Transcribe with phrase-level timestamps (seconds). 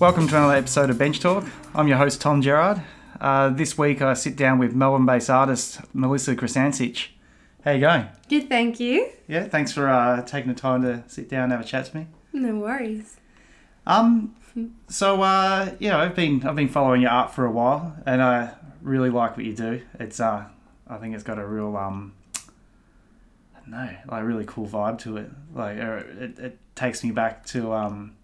[0.00, 1.44] Welcome to another episode of Bench Talk.
[1.74, 2.80] I'm your host, Tom Gerard.
[3.20, 7.08] Uh, this week I sit down with Melbourne based artist Melissa Krasancic.
[7.66, 8.06] How you going?
[8.26, 9.10] Good, thank you.
[9.28, 11.98] Yeah, thanks for uh, taking the time to sit down and have a chat to
[11.98, 12.06] me.
[12.32, 13.18] No worries.
[13.86, 14.34] Um,
[14.88, 18.54] so uh, know, I've been I've been following your art for a while, and I
[18.80, 19.82] really like what you do.
[19.98, 20.46] It's uh,
[20.88, 22.14] I think it's got a real um,
[23.54, 25.30] I don't know, like a really cool vibe to it.
[25.54, 28.16] Like uh, it, it takes me back to um,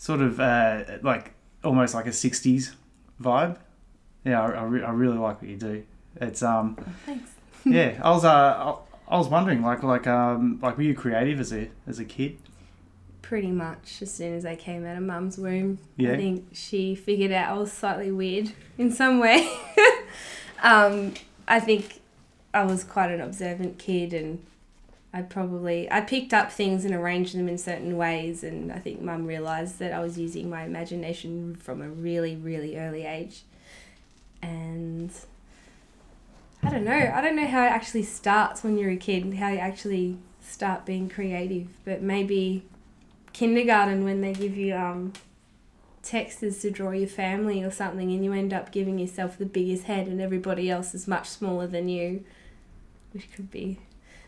[0.00, 1.32] sort of uh, like
[1.62, 2.74] almost like a '60s
[3.22, 3.58] vibe.
[4.24, 5.84] Yeah, I, I, re- I really like what you do.
[6.20, 7.30] It's um, Oh, thanks.
[7.66, 8.00] yeah.
[8.02, 11.52] I was uh, I, I was wondering like like um, like were you creative as
[11.52, 12.38] a as a kid?
[13.20, 16.12] Pretty much as soon as I came out of mum's womb, Yeah.
[16.14, 19.48] I think she figured out I was slightly weird in some way.
[20.62, 21.12] um,
[21.46, 22.00] I think
[22.54, 24.42] I was quite an observant kid and
[25.12, 29.00] I probably I picked up things and arranged them in certain ways and I think
[29.00, 33.42] mum realized that I was using my imagination from a really really early age.
[34.40, 35.12] And
[36.62, 39.48] I don't know I don't know how it actually starts when you're a kid how
[39.48, 42.64] you actually start being creative but maybe
[43.32, 45.12] kindergarten when they give you um
[46.02, 49.84] texters to draw your family or something and you end up giving yourself the biggest
[49.84, 52.24] head and everybody else is much smaller than you
[53.12, 53.78] which could be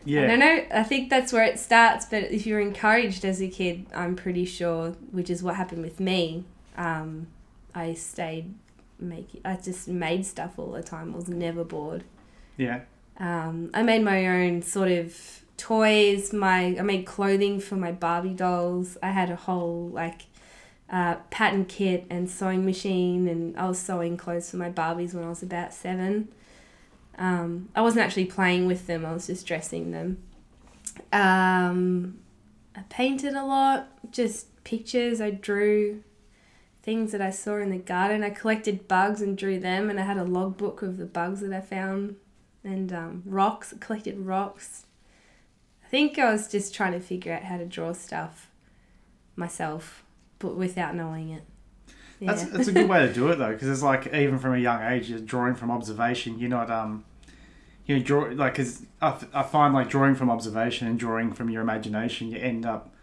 [0.05, 0.23] Yeah.
[0.23, 0.65] I don't know.
[0.71, 2.05] I think that's where it starts.
[2.05, 5.99] But if you're encouraged as a kid, I'm pretty sure, which is what happened with
[5.99, 6.45] me.
[6.77, 7.27] Um,
[7.73, 8.53] I stayed
[8.99, 9.41] making.
[9.45, 11.13] I just made stuff all the time.
[11.13, 12.03] I was never bored.
[12.57, 12.81] Yeah.
[13.17, 16.33] Um, I made my own sort of toys.
[16.33, 18.97] My I made clothing for my Barbie dolls.
[19.03, 20.23] I had a whole like
[20.89, 25.23] uh, pattern kit and sewing machine, and I was sewing clothes for my Barbies when
[25.23, 26.29] I was about seven.
[27.17, 29.05] Um, I wasn't actually playing with them.
[29.05, 30.23] I was just dressing them.
[31.11, 32.19] Um,
[32.75, 35.21] I painted a lot, just pictures.
[35.21, 36.03] I drew
[36.81, 38.23] things that I saw in the garden.
[38.23, 41.53] I collected bugs and drew them, and I had a logbook of the bugs that
[41.53, 42.15] I found
[42.63, 43.73] and um, rocks.
[43.73, 44.85] I collected rocks.
[45.85, 48.49] I think I was just trying to figure out how to draw stuff
[49.35, 50.03] myself,
[50.39, 51.43] but without knowing it.
[52.23, 52.33] Yeah.
[52.33, 54.57] That's, that's a good way to do it though, because it's like even from a
[54.59, 56.39] young age, you're drawing from observation.
[56.39, 57.05] You're not um,
[57.85, 61.33] you know, draw like because I, f- I find like drawing from observation and drawing
[61.33, 62.93] from your imagination, you end up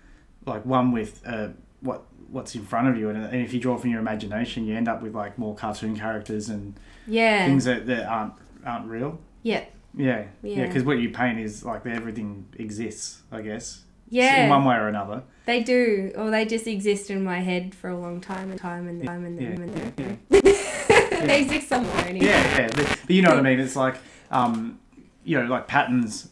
[0.47, 1.49] like one with uh
[1.81, 4.77] what what's in front of you, and, and if you draw from your imagination, you
[4.77, 7.45] end up with like more cartoon characters and yeah.
[7.45, 9.19] things that, that aren't aren't real.
[9.43, 9.65] yeah.
[9.93, 10.67] Yeah, yeah, Yeah.
[10.69, 13.83] because what you paint is like everything exists, I guess.
[14.11, 14.45] Yeah.
[14.45, 15.23] in one way or another.
[15.47, 18.87] They do, or they just exist in my head for a long time and time
[18.89, 22.27] and time and time and yeah, they exist somewhere anyway.
[22.27, 23.59] Yeah, yeah, but, but you know what I mean.
[23.61, 23.97] It's like,
[24.31, 24.79] um,
[25.25, 26.29] you know, like patterns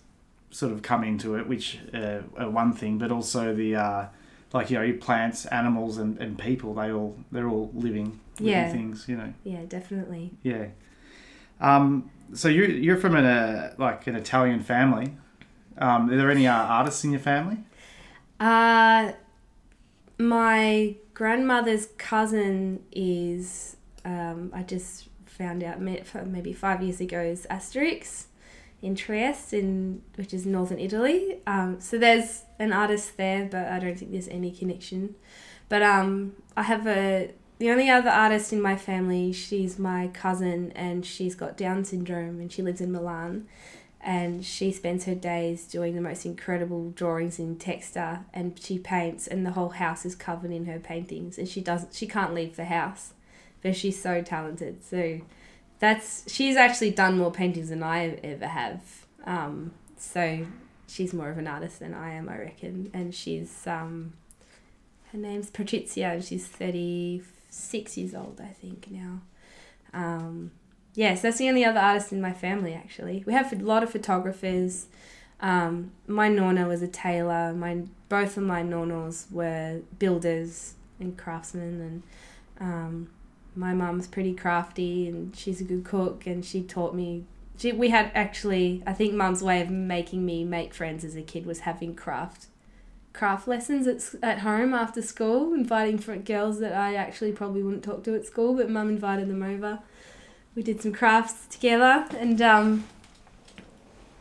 [0.51, 4.07] sort of come into it, which uh, are one thing, but also the uh,
[4.53, 6.75] like you know, plants, animals, and, and people.
[6.75, 8.69] They all they're all living, living Yeah.
[8.73, 9.07] things.
[9.09, 10.31] You know, Yeah, definitely.
[10.43, 10.67] yeah.
[11.61, 15.17] Um, so you you're from an uh, like an Italian family.
[15.79, 17.59] Um, are there any uh, artists in your family?
[18.41, 19.13] Uh,
[20.19, 28.27] my grandmother's cousin is, um, I just found out maybe five years ago, is Asterix
[28.83, 31.39] in Trieste, in, which is northern Italy.
[31.47, 35.15] Um, so there's an artist there, but I don't think there's any connection.
[35.69, 40.73] But um, I have a, the only other artist in my family, she's my cousin,
[40.73, 43.49] and she's got Down syndrome, and she lives in Milan
[44.01, 49.27] and she spends her days doing the most incredible drawings in texture and she paints
[49.27, 52.57] and the whole house is covered in her paintings and she doesn't she can't leave
[52.57, 53.13] the house
[53.63, 55.21] but she's so talented so
[55.81, 58.83] that's she's actually done more paintings than I ever have
[59.25, 60.47] um, so
[60.87, 64.13] she's more of an artist than I am I reckon and she's um,
[65.13, 69.23] her name's Patrizia and she's 36 years old I think now
[69.93, 70.53] um,
[70.99, 73.23] yes, that's the only other artist in my family actually.
[73.25, 74.87] We have a lot of photographers.
[75.41, 77.55] Um, my nonna was a tailor.
[77.55, 82.03] My both of my nonnos were builders and craftsmen, and
[82.61, 83.11] um,
[83.55, 86.27] my mum's pretty crafty and she's a good cook.
[86.27, 87.25] And she taught me.
[87.57, 91.23] She, we had actually, I think, mum's way of making me make friends as a
[91.23, 92.47] kid was having craft
[93.13, 97.83] craft lessons at, at home after school, inviting fr- girls that I actually probably wouldn't
[97.83, 99.81] talk to at school, but mum invited them over
[100.59, 102.83] we did some crafts together and um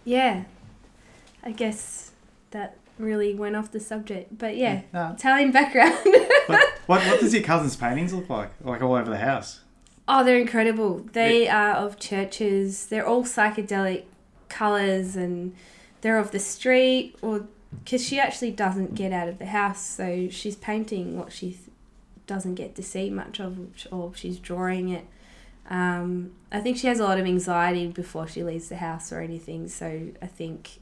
[0.05, 0.43] yeah
[1.43, 2.11] i guess
[2.51, 5.13] that really went off the subject but yeah No.
[5.17, 5.97] italian background
[6.45, 6.47] What,
[6.85, 8.51] what what does your cousin's paintings look like?
[8.63, 9.61] Like all over the house?
[10.07, 14.03] oh they're incredible they are of churches they're all psychedelic
[14.47, 15.55] colors and
[16.01, 17.47] they're of the street or
[17.83, 21.61] because she actually doesn't get out of the house so she's painting what she th-
[22.27, 23.57] doesn't get to see much of,
[23.91, 25.05] or she's drawing it.
[25.69, 29.19] Um, I think she has a lot of anxiety before she leaves the house or
[29.21, 29.67] anything.
[29.67, 30.79] So I think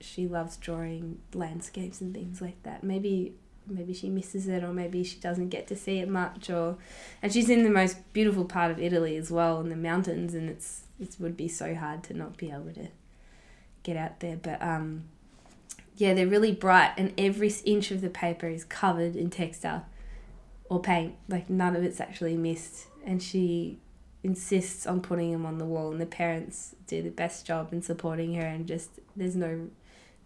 [0.00, 2.82] she loves drawing landscapes and things like that.
[2.82, 3.34] Maybe
[3.66, 6.76] maybe she misses it or maybe she doesn't get to see it much or
[7.22, 10.50] and she's in the most beautiful part of Italy as well in the mountains and
[10.50, 12.88] it's it would be so hard to not be able to
[13.82, 15.04] get out there but um
[15.96, 19.86] yeah they're really bright and every inch of the paper is covered in textile
[20.68, 23.78] or paint like none of it's actually missed and she
[24.24, 27.82] insists on putting them on the wall and the parents do the best job in
[27.82, 29.68] supporting her and just there's no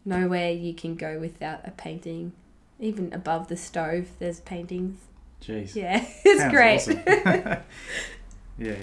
[0.05, 2.33] nowhere you can go without a painting.
[2.79, 5.01] Even above the stove, there's paintings.
[5.43, 5.75] Jeez.
[5.75, 6.77] Yeah, it's Sounds great.
[6.77, 7.63] awesome.
[8.59, 8.77] yeah.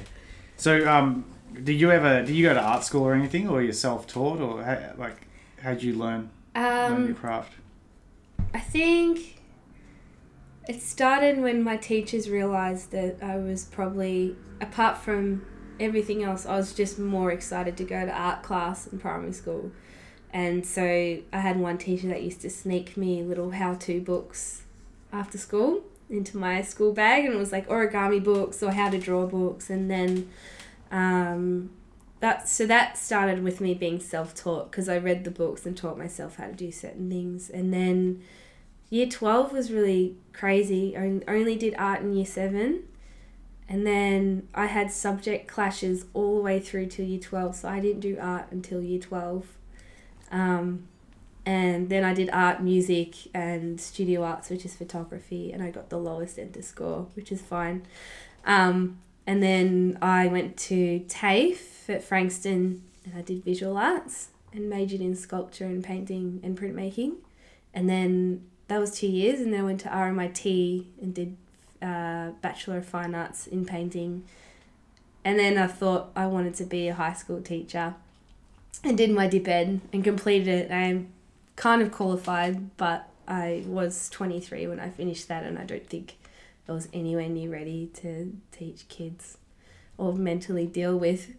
[0.57, 1.25] So, um,
[1.63, 4.39] did you ever did you go to art school or anything, or you self taught,
[4.39, 5.27] or how, like
[5.61, 7.53] how'd you learn learn your um, craft?
[8.53, 9.39] I think
[10.67, 15.45] it started when my teachers realized that I was probably, apart from
[15.79, 19.71] everything else, I was just more excited to go to art class in primary school.
[20.31, 24.63] And so I had one teacher that used to sneak me little how to books
[25.11, 28.97] after school into my school bag, and it was like origami books or how to
[28.97, 29.69] draw books.
[29.69, 30.29] And then
[30.91, 31.69] um,
[32.19, 35.77] that so that started with me being self taught because I read the books and
[35.77, 37.49] taught myself how to do certain things.
[37.49, 38.23] And then
[38.89, 40.97] year 12 was really crazy.
[40.97, 42.83] I only did art in year 7.
[43.73, 47.79] And then I had subject clashes all the way through to year 12, so I
[47.79, 49.47] didn't do art until year 12.
[50.31, 50.87] Um,
[51.43, 55.89] and then I did art, music, and studio arts, which is photography, and I got
[55.89, 57.87] the lowest enter score, which is fine.
[58.45, 64.69] Um, and then I went to TAFE at Frankston, and I did visual arts and
[64.69, 67.15] majored in sculpture and painting and printmaking.
[67.73, 71.37] And then that was two years, and then I went to RMIT and did
[71.83, 74.23] uh, Bachelor of Fine Arts in painting.
[75.25, 77.95] And then I thought I wanted to be a high school teacher
[78.83, 80.71] and did my dip ed and completed it.
[80.71, 81.09] I'm
[81.55, 86.15] kind of qualified, but I was 23 when I finished that, and I don't think
[86.67, 89.37] I was anywhere near ready to teach kids
[89.97, 91.33] or mentally deal with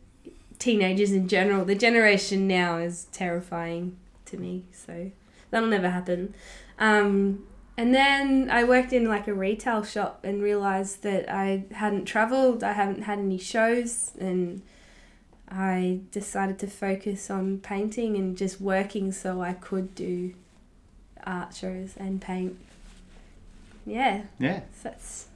[0.59, 1.65] teenagers in general.
[1.65, 5.11] The generation now is terrifying to me, so
[5.51, 6.35] that'll never happen.
[6.79, 12.05] Um, and then I worked in like a retail shop and realized that I hadn't
[12.07, 14.63] traveled, I haven't had any shows, and
[15.49, 20.35] I decided to focus on painting and just working so I could do
[21.27, 22.57] art shows and paint.
[23.87, 24.61] Yeah, Yeah.
[24.83, 25.27] so that's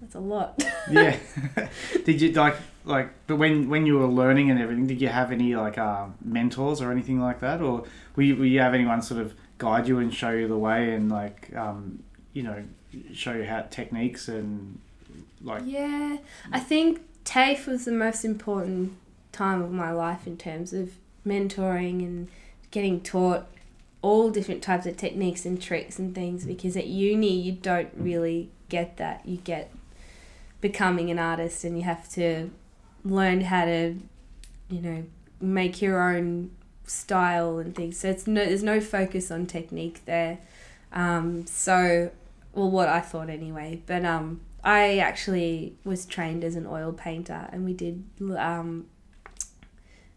[0.00, 0.62] that's a lot.
[0.90, 1.16] yeah.
[2.04, 3.10] did you like like?
[3.26, 6.80] But when when you were learning and everything, did you have any like uh, mentors
[6.80, 7.84] or anything like that, or
[8.16, 10.92] were you, were you have anyone sort of guide you and show you the way
[10.94, 12.02] and like um,
[12.32, 12.64] you know
[13.12, 14.80] show you how techniques and
[15.42, 16.16] like Yeah,
[16.50, 18.96] I think TAFE was the most important
[19.32, 20.92] time of my life in terms of
[21.26, 22.28] mentoring and
[22.70, 23.46] getting taught
[24.02, 28.48] all different types of techniques and tricks and things because at uni you don't really
[28.70, 29.20] get that.
[29.26, 29.70] You get
[30.60, 32.50] becoming an artist and you have to
[33.04, 33.96] learn how to,
[34.68, 35.04] you know,
[35.40, 36.50] make your own
[36.90, 37.98] style and things.
[37.98, 40.38] So it's no there's no focus on technique there.
[40.92, 42.10] Um, so
[42.52, 43.82] well what I thought anyway.
[43.86, 48.04] But um I actually was trained as an oil painter and we did
[48.36, 48.86] um,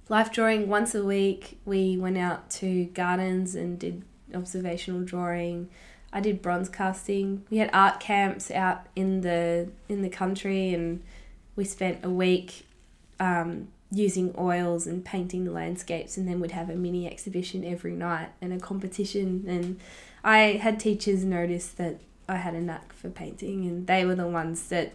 [0.10, 1.60] life drawing once a week.
[1.66, 4.04] We went out to gardens and did
[4.34, 5.70] observational drawing.
[6.12, 7.46] I did bronze casting.
[7.50, 11.02] We had art camps out in the in the country and
[11.56, 12.66] we spent a week
[13.20, 17.94] um, using oils and painting the landscapes and then we'd have a mini exhibition every
[17.94, 19.80] night and a competition and
[20.24, 24.28] I had teachers notice that I had a knack for painting, and they were the
[24.28, 24.94] ones that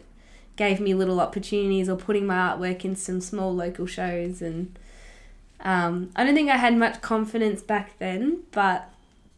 [0.57, 4.41] gave me little opportunities or putting my artwork in some small local shows.
[4.41, 4.77] And
[5.61, 8.91] um, I don't think I had much confidence back then, but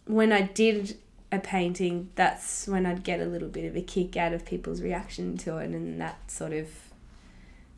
[0.07, 0.97] when I did
[1.33, 4.81] a painting, that's when I'd get a little bit of a kick out of people's
[4.81, 6.69] reaction to it, and that sort of,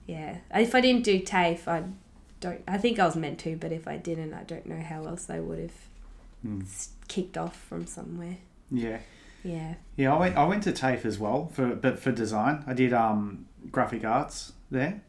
[0.07, 0.39] yeah.
[0.55, 1.85] If I didn't do TAFE, I
[2.41, 2.63] don't.
[2.67, 5.29] I think I was meant to, but if I didn't, I don't know how else
[5.31, 5.73] I would have
[6.43, 6.63] Hmm.
[7.09, 8.37] kicked off from somewhere.
[8.71, 8.99] yeah.
[9.45, 9.75] Yeah.
[9.97, 10.37] Yeah, I went.
[10.37, 14.53] I went to TAFE as well for, but for design, I did um, graphic arts
[14.71, 15.01] there,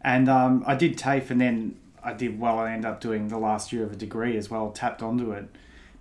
[0.00, 2.58] and um, I did TAFE, and then I did well.
[2.60, 5.48] I ended up doing the last year of a degree as well, tapped onto it.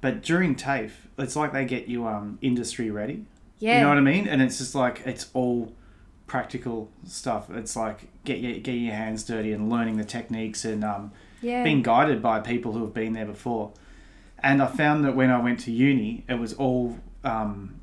[0.02, 3.26] But during TAFE, it's like they get you um, industry ready.
[3.58, 3.78] Yeah.
[3.78, 4.28] You know what I mean?
[4.28, 5.74] And it's just like it's all
[6.30, 7.50] practical stuff.
[7.50, 11.64] It's like get your getting your hands dirty and learning the techniques and um, yeah.
[11.64, 13.74] being guided by people who have been there before.
[14.42, 17.82] And I found that when I went to uni, it was all um,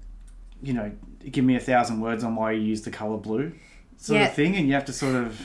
[0.62, 0.90] you know,
[1.30, 3.52] give me a thousand words on why you use the color blue,
[3.98, 4.28] sort Yeah.
[4.28, 5.38] of thing, and you have to sort of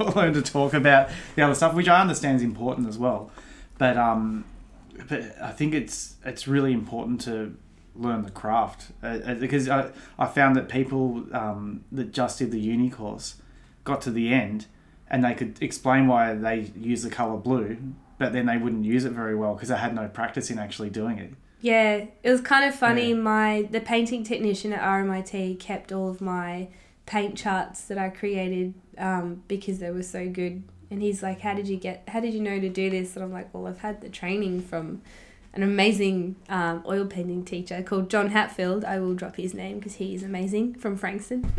[0.16, 3.30] learn to talk about the other stuff, which I understand is important as well.
[3.78, 4.44] But um,
[5.08, 7.54] but I think it's it's really important to
[7.98, 12.50] learn the craft uh, uh, because I, I found that people um, that just did
[12.50, 13.36] the uni course
[13.84, 14.66] got to the end
[15.08, 17.76] and they could explain why they use the color blue
[18.18, 20.90] but then they wouldn't use it very well because they had no practice in actually
[20.90, 23.08] doing it Yeah, it was kind of funny.
[23.10, 23.14] Yeah.
[23.14, 26.68] My the painting technician at RMIT kept all of my
[27.06, 30.62] paint charts that I created um, because they were so good.
[30.90, 32.04] And he's like, "How did you get?
[32.08, 34.62] How did you know to do this?" And I'm like, "Well, I've had the training
[34.62, 35.02] from
[35.56, 38.84] an amazing um, oil painting teacher called John Hatfield.
[38.84, 41.50] I will drop his name because he is amazing from Frankston.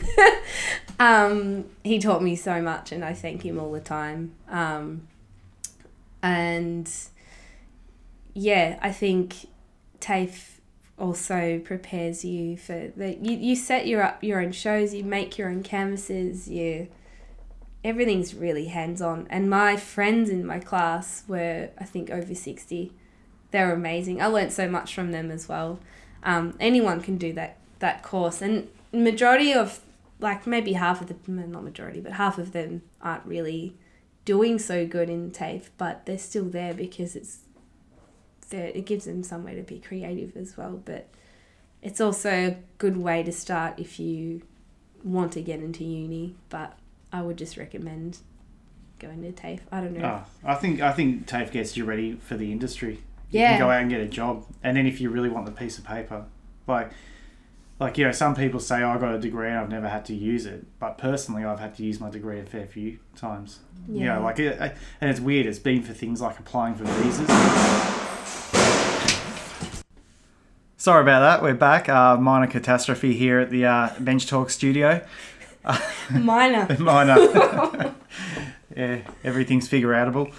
[0.99, 4.33] um, he taught me so much, and I thank him all the time.
[4.49, 5.07] Um,
[6.21, 6.91] and
[8.33, 9.47] yeah, I think
[9.99, 10.59] TAFE
[10.99, 15.37] also prepares you for the you, you set your up your own shows, you make
[15.37, 16.87] your own canvases, you
[17.83, 19.27] everything's really hands on.
[19.29, 22.93] And my friends in my class were I think over sixty.
[23.57, 24.21] They were amazing.
[24.21, 25.79] I learnt so much from them as well.
[26.21, 29.81] Um, anyone can do that that course, and majority of
[30.19, 33.75] like maybe half of the not majority, but half of them aren't really
[34.25, 37.39] doing so good in TAFE, but they're still there because it's.
[38.51, 40.79] It gives them somewhere to be creative as well.
[40.85, 41.07] But
[41.81, 44.43] it's also a good way to start if you
[45.03, 46.35] want to get into uni.
[46.49, 46.77] But
[47.11, 48.19] I would just recommend
[48.99, 49.61] going to TAFE.
[49.71, 50.23] I don't know.
[50.23, 52.99] Oh, I think I think TAFE gets you ready for the industry.
[53.29, 53.49] You Yeah.
[53.57, 55.77] can go out and get a job, and then if you really want the piece
[55.77, 56.25] of paper,
[56.65, 56.91] like,
[57.79, 60.05] like you know, some people say, oh, "I got a degree and I've never had
[60.05, 63.59] to use it," but personally, I've had to use my degree a fair few times.
[63.87, 63.99] Yeah.
[63.99, 64.59] You know, like, it,
[65.01, 65.45] and it's weird.
[65.45, 67.27] It's been for things like applying for visas.
[70.79, 71.41] Sorry about that.
[71.43, 71.89] We're back.
[71.89, 75.01] Uh, minor catastrophe here at the uh, Bench Talk studio.
[76.11, 76.67] Minor.
[76.79, 77.17] Minor.
[78.75, 80.33] yeah, everything's figure outable.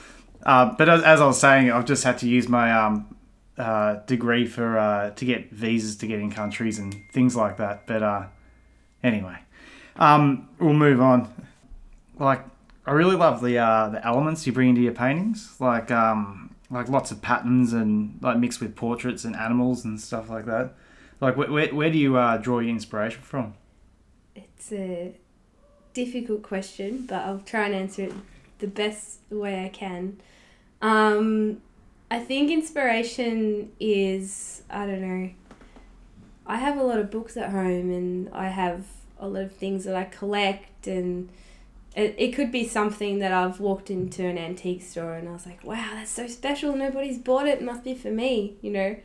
[0.44, 3.16] Uh, but as, as I was saying, I've just had to use my um,
[3.56, 7.86] uh, degree for uh, to get visas to get in countries and things like that.
[7.86, 8.26] But uh,
[9.02, 9.38] anyway,
[9.96, 11.32] um, we'll move on.
[12.18, 12.44] Like,
[12.86, 16.88] I really love the uh, the elements you bring into your paintings, like um, like
[16.88, 20.74] lots of patterns and like mixed with portraits and animals and stuff like that.
[21.20, 23.54] Like, where, where, where do you uh, draw your inspiration from?
[24.36, 25.16] It's a
[25.92, 28.12] difficult question, but I'll try and answer it
[28.58, 30.20] the best way I can.
[30.80, 31.62] Um,
[32.10, 35.30] I think inspiration is, I don't know,
[36.46, 38.86] I have a lot of books at home and I have
[39.18, 41.28] a lot of things that I collect, and
[41.94, 45.44] it, it could be something that I've walked into an antique store and I was
[45.44, 48.96] like, wow, that's so special, nobody's bought it, it must be for me, you know.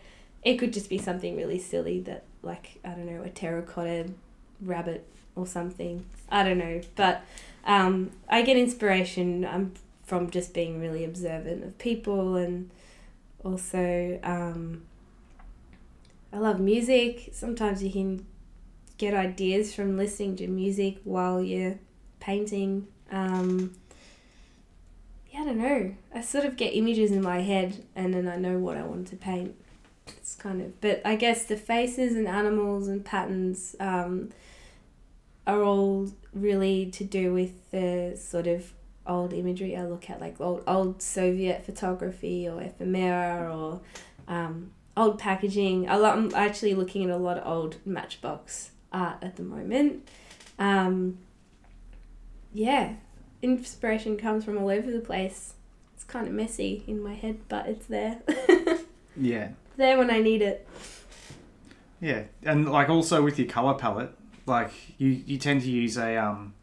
[0.43, 4.11] It could just be something really silly that, like, I don't know, a terracotta
[4.61, 6.05] rabbit or something.
[6.29, 7.23] I don't know, but
[7.65, 12.69] um, I get inspiration um, from just being really observant of people and
[13.43, 14.83] also um,
[16.31, 17.29] I love music.
[17.31, 18.25] Sometimes you can
[18.97, 21.75] get ideas from listening to music while you're
[22.19, 22.87] painting.
[23.11, 23.75] Um,
[25.31, 25.95] yeah, I don't know.
[26.13, 29.07] I sort of get images in my head and then I know what I want
[29.07, 29.55] to paint.
[30.07, 34.29] It's kind of, but I guess the faces and animals and patterns um,
[35.45, 38.73] are all really to do with the sort of
[39.05, 43.81] old imagery I look at, like old, old Soviet photography or ephemera or
[44.27, 45.87] um, old packaging.
[45.89, 50.07] A lot, I'm actually looking at a lot of old Matchbox art at the moment.
[50.59, 51.17] Um,
[52.53, 52.93] yeah,
[53.41, 55.53] inspiration comes from all over the place.
[55.95, 58.21] It's kind of messy in my head, but it's there.
[59.15, 59.49] Yeah.
[59.77, 60.67] there when I need it.
[62.01, 64.11] Yeah, and like also with your color palette,
[64.45, 66.53] like you you tend to use a um,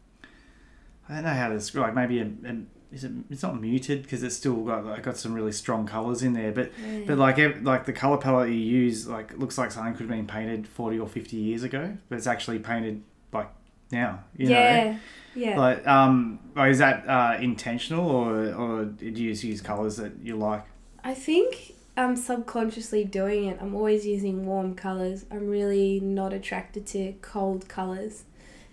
[1.09, 2.57] I don't know how to describe like maybe a, a
[2.91, 6.23] is it it's not muted because it's still got like, got some really strong colors
[6.23, 6.71] in there, but
[7.07, 10.09] but like ev- like the color palette you use like looks like something could have
[10.09, 13.49] been painted forty or fifty years ago, but it's actually painted like
[13.91, 14.23] now.
[14.35, 14.55] You know?
[14.55, 14.97] yeah,
[15.35, 15.59] yeah.
[15.59, 20.13] Like um, or is that uh, intentional or or do you just use colors that
[20.21, 20.65] you like?
[21.03, 23.59] I think I'm subconsciously doing it.
[23.61, 25.25] I'm always using warm colors.
[25.29, 28.23] I'm really not attracted to cold colors.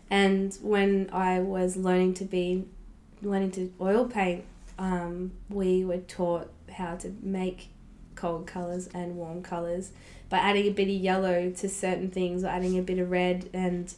[0.08, 2.64] And when I was learning to be
[3.20, 4.46] learning to oil paint,
[4.78, 7.68] um, we were taught how to make
[8.14, 9.92] cold colors and warm colors
[10.30, 13.48] by adding a bit of yellow to certain things or adding a bit of red
[13.52, 13.94] and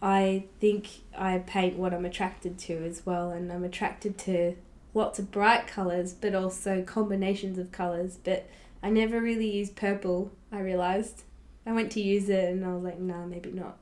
[0.00, 4.54] I think I paint what I'm attracted to as well and I'm attracted to
[4.94, 8.48] lots of bright colors but also combinations of colors but
[8.82, 11.22] i never really use purple i realized
[11.68, 13.76] I went to use it and I was like, nah, maybe not.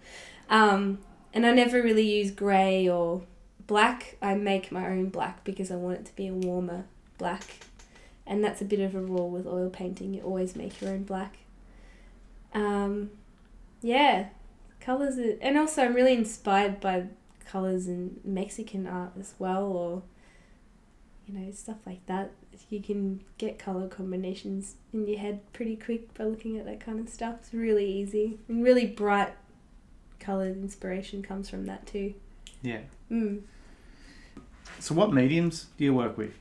[0.51, 0.99] Um,
[1.33, 3.23] and I never really use grey or
[3.69, 4.17] black.
[4.21, 6.87] I make my own black because I want it to be a warmer
[7.17, 7.45] black.
[8.27, 10.15] And that's a bit of a rule with oil painting.
[10.15, 11.37] You always make your own black.
[12.53, 13.11] Um,
[13.83, 14.31] yeah,
[14.81, 17.05] colors, are, and also I'm really inspired by
[17.45, 20.03] colors in Mexican art as well, or
[21.27, 22.33] you know stuff like that.
[22.71, 26.99] You can get color combinations in your head pretty quick by looking at that kind
[27.01, 27.37] of stuff.
[27.41, 29.35] It's really easy and really bright
[30.19, 32.15] colored inspiration comes from that too.
[32.63, 32.81] Yeah.
[33.11, 33.43] Mm.
[34.79, 36.33] So, what mediums do you work with?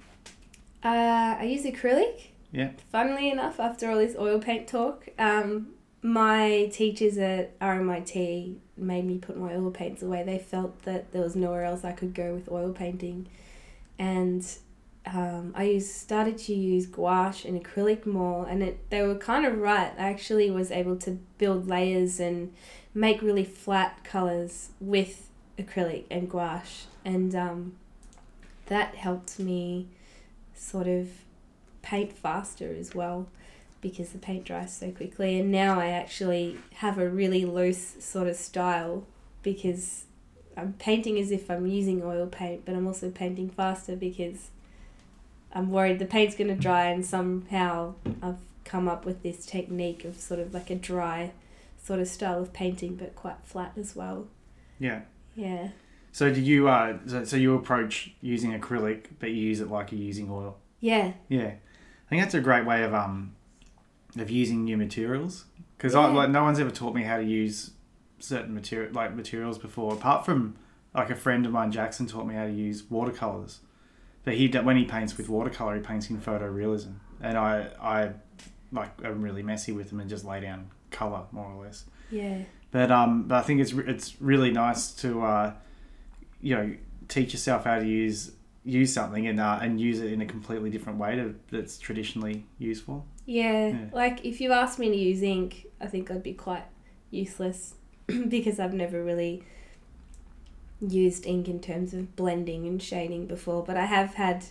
[0.84, 2.28] Uh, I use acrylic.
[2.52, 2.72] Yeah.
[2.92, 9.18] Funnily enough, after all this oil paint talk, um, my teachers at RMIT made me
[9.18, 10.24] put my oil paints away.
[10.24, 13.28] They felt that there was nowhere else I could go with oil painting,
[13.98, 14.46] and
[15.06, 19.46] um, I used started to use gouache and acrylic more, and it they were kind
[19.46, 19.94] of right.
[19.98, 22.54] I actually was able to build layers and
[22.94, 27.76] make really flat colors with acrylic and gouache, and um,
[28.68, 29.88] that helped me
[30.56, 31.10] sort of
[31.82, 33.28] paint faster as well
[33.82, 35.40] because the paint dries so quickly.
[35.40, 39.06] And now I actually have a really loose sort of style
[39.44, 40.06] because
[40.58, 44.50] I'm painting as if I'm using oil paint, but I'm also painting faster because
[45.56, 50.04] I'm worried the paint's going to dry, and somehow I've come up with this technique
[50.04, 51.32] of sort of like a dry
[51.82, 54.28] sort of style of painting, but quite flat as well.
[54.78, 55.02] Yeah.
[55.36, 55.70] Yeah.
[56.12, 59.92] So, do you uh, so, so you approach using acrylic, but you use it like
[59.92, 60.58] you're using oil?
[60.80, 61.14] Yeah.
[61.30, 63.36] Yeah, I think that's a great way of um
[64.18, 65.46] of using new materials
[65.78, 67.72] because I like no one's ever taught me how to use
[68.20, 70.56] certain material like materials before apart from
[70.94, 73.60] like a friend of mine Jackson taught me how to use watercolors
[74.26, 78.12] but he when he paints with watercolor he paints in photorealism and I I
[78.72, 82.40] like I'm really messy with them and just lay down color more or less Yeah.
[82.72, 85.54] but um but I think it's it's really nice to uh
[86.42, 86.76] you know
[87.08, 88.32] teach yourself how to use
[88.64, 92.46] use something and uh, and use it in a completely different way to, that's traditionally
[92.58, 93.86] useful Yeah, Yeah.
[93.94, 96.64] like if you asked me to use ink, I think I'd be quite
[97.12, 97.76] useless
[98.08, 99.44] because I've never really
[100.82, 103.64] used ink in terms of blending and shading before.
[103.64, 104.46] But I have had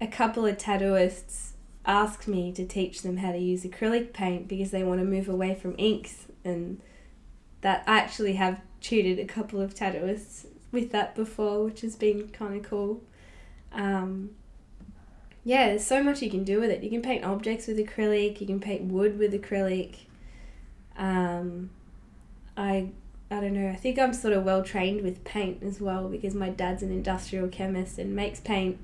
[0.00, 1.52] a couple of tattooists
[1.84, 5.28] ask me to teach them how to use acrylic paint because they want to move
[5.28, 6.80] away from inks, and
[7.62, 12.28] that I actually have tutored a couple of tattooists with that before, which has been
[12.28, 13.02] kind of cool.
[13.72, 14.30] Um,
[15.42, 16.82] yeah, there's so much you can do with it.
[16.82, 18.40] You can paint objects with acrylic.
[18.40, 19.96] You can paint wood with acrylic.
[20.96, 21.70] Um,
[22.56, 22.90] I
[23.30, 23.70] I don't know.
[23.70, 26.90] I think I'm sort of well trained with paint as well because my dad's an
[26.90, 28.78] industrial chemist and makes paint,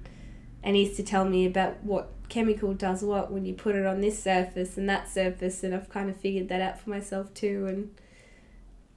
[0.62, 3.86] and he used to tell me about what chemical does what when you put it
[3.86, 7.34] on this surface and that surface, and I've kind of figured that out for myself
[7.34, 7.66] too.
[7.68, 7.94] And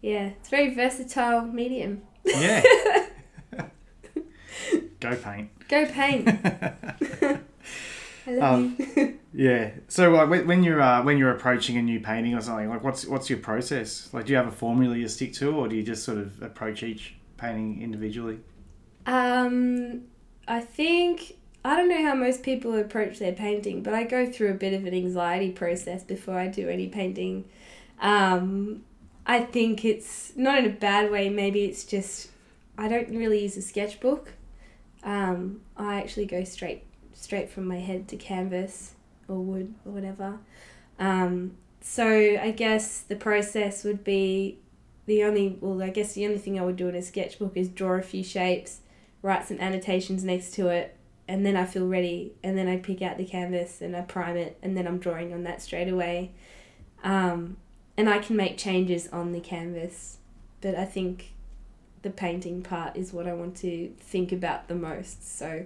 [0.01, 2.03] yeah, it's a very versatile medium.
[2.23, 2.61] Yeah.
[4.99, 5.49] Go paint.
[5.67, 6.29] Go paint.
[8.29, 9.19] I love Um, you.
[9.33, 9.71] Yeah.
[9.87, 12.83] So like when when you're uh, when you're approaching a new painting or something, like
[12.83, 14.09] what's what's your process?
[14.11, 16.41] Like do you have a formula you stick to, or do you just sort of
[16.41, 18.39] approach each painting individually?
[19.05, 20.03] Um,
[20.47, 24.51] I think I don't know how most people approach their painting, but I go through
[24.51, 27.45] a bit of an anxiety process before I do any painting.
[28.01, 28.83] Um,
[29.25, 31.29] I think it's not in a bad way.
[31.29, 32.29] Maybe it's just
[32.77, 34.33] I don't really use a sketchbook.
[35.03, 36.83] Um, I actually go straight
[37.19, 38.95] straight from my head to canvas
[39.27, 40.39] or wood or whatever.
[40.97, 44.59] Um, so I guess the process would be
[45.05, 47.67] the only well I guess the only thing I would do in a sketchbook is
[47.69, 48.81] draw a few shapes,
[49.21, 50.95] write some annotations next to it,
[51.27, 54.37] and then I feel ready, and then I pick out the canvas and I prime
[54.37, 56.31] it, and then I'm drawing on that straight away.
[57.03, 57.57] Um,
[57.97, 60.17] and I can make changes on the canvas,
[60.61, 61.33] but I think
[62.01, 65.37] the painting part is what I want to think about the most.
[65.37, 65.65] So,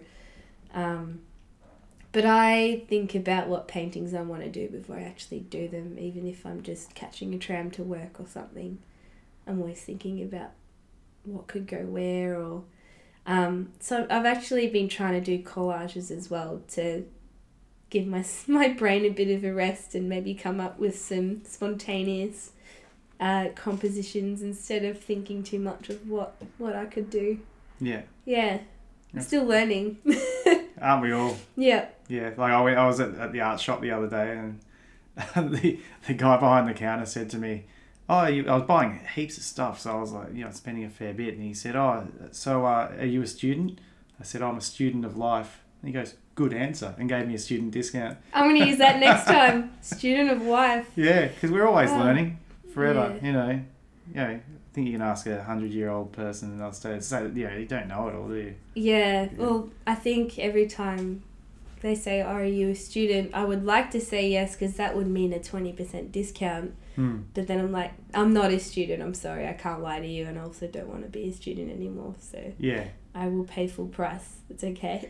[0.74, 1.22] um,
[2.14, 5.98] but I think about what paintings I want to do before I actually do them,
[6.00, 8.80] even if I'm just catching a tram to work or something.
[9.46, 10.52] I'm always thinking about
[11.26, 12.64] what could go where or
[13.26, 17.06] um, so I've actually been trying to do collages as well to
[17.90, 21.44] give my my brain a bit of a rest and maybe come up with some
[21.46, 22.52] spontaneous
[23.20, 27.40] uh, compositions instead of thinking too much of what what I could do.
[27.80, 28.02] Yeah.
[28.26, 28.60] Yeah,
[29.20, 29.98] still learning.
[30.82, 31.38] Aren't we all?
[31.56, 31.88] yeah.
[32.08, 32.32] Yeah.
[32.38, 34.60] Like I went, I was at, at the art shop the other day, and
[35.54, 37.66] the the guy behind the counter said to me,
[38.10, 40.84] "Oh, you, I was buying heaps of stuff, so I was like, you know, spending
[40.86, 43.80] a fair bit." And he said, "Oh, so uh, are you a student?"
[44.20, 47.36] I said, "I'm a student of life." And he goes, "Good answer," and gave me
[47.36, 48.18] a student discount.
[48.34, 49.72] I'm gonna use that next time.
[49.82, 50.90] Student of life.
[50.96, 52.00] Yeah, because we're always Wow.
[52.04, 52.40] learning.
[52.74, 53.14] forever.
[53.22, 53.26] Yeah.
[53.28, 53.50] You know,
[54.10, 54.40] you know.
[54.40, 57.06] I think you can ask a hundred-year-old person in the States.
[57.06, 58.56] Say, you know, you don't know it all, do you?
[58.74, 59.30] Yeah, Yeah.
[59.38, 61.22] well, I think every time
[61.84, 63.30] they say, Are you a student?
[63.36, 66.74] I would like to say yes because that would mean a 20% discount.
[66.96, 67.22] Hmm.
[67.36, 69.04] But then I'm like, I'm not a student.
[69.04, 69.48] I'm sorry.
[69.48, 70.26] I can't lie to you.
[70.26, 72.16] And I also don't want to be a student anymore.
[72.20, 72.86] So Yeah.
[73.16, 74.38] I will pay full price.
[74.50, 75.10] It's okay.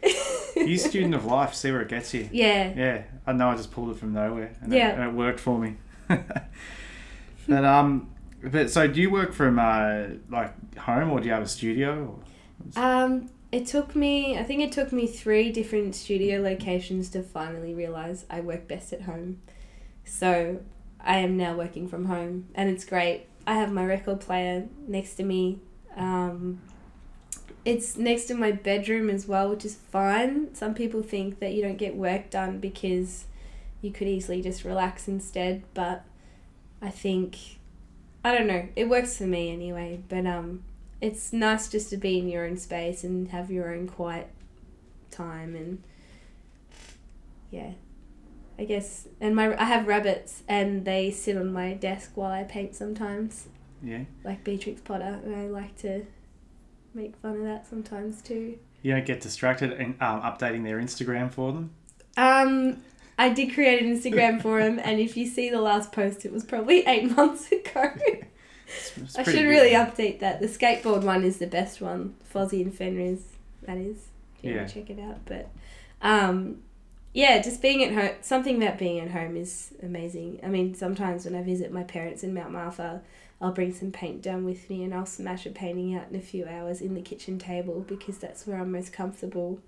[0.58, 1.54] You student of life.
[1.54, 2.28] See where it gets you.
[2.32, 2.74] yeah.
[2.76, 3.50] Yeah, I know.
[3.50, 4.90] I just pulled it from nowhere, and, Yeah.
[4.90, 5.76] it, and it worked for me.
[7.48, 8.10] but um,
[8.44, 12.20] but so do you work from uh like home, or do you have a studio?
[12.76, 12.82] Or?
[12.84, 17.76] Um, it took me, I think it took me three different studio locations to finally
[17.76, 19.42] realize I work best at home.
[20.04, 20.60] So
[21.00, 23.28] I am now working from home and it's great.
[23.46, 25.60] I have my record player next to me.
[25.96, 26.62] Um,
[27.64, 30.56] it's next to my bedroom as well, which is fine.
[30.56, 33.26] Some people think that you don't get work done because
[33.82, 36.04] you could easily just relax instead, but
[36.82, 37.38] I think
[38.26, 40.64] I don't know, it works for me anyway, but um
[41.04, 44.30] it's nice just to be in your own space and have your own quiet
[45.12, 45.84] time and
[47.52, 47.72] yeah.
[48.58, 52.44] I guess and my i have rabbits and they sit on my desk while i
[52.44, 53.48] paint sometimes.
[53.84, 56.06] Yeah, like beatrix potter and i like to
[56.94, 58.58] make fun of that sometimes too.
[58.82, 61.72] You don't get distracted and um, updating their Instagram for them.
[62.16, 62.78] um
[63.18, 66.32] i did create an instagram for them and if you see the last post it
[66.32, 67.92] was probably eight months ago
[68.78, 69.48] It's, it's I should good.
[69.48, 70.40] really update that.
[70.40, 72.16] The skateboard one is the best one.
[72.34, 73.22] Fozzie and Fenris,
[73.64, 73.98] that is.
[74.38, 74.66] If you Yeah.
[74.66, 75.20] check it out.
[75.26, 75.50] But
[76.02, 76.62] um,
[77.14, 80.40] yeah, just being at home, something about being at home is amazing.
[80.44, 83.02] I mean, sometimes when I visit my parents in Mount Martha,
[83.42, 86.22] I'll bring some paint down with me and I'll smash a painting out in a
[86.22, 89.60] few hours in the kitchen table because that's where I'm most comfortable.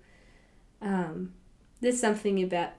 [0.80, 1.32] Um,
[1.80, 2.70] there's something about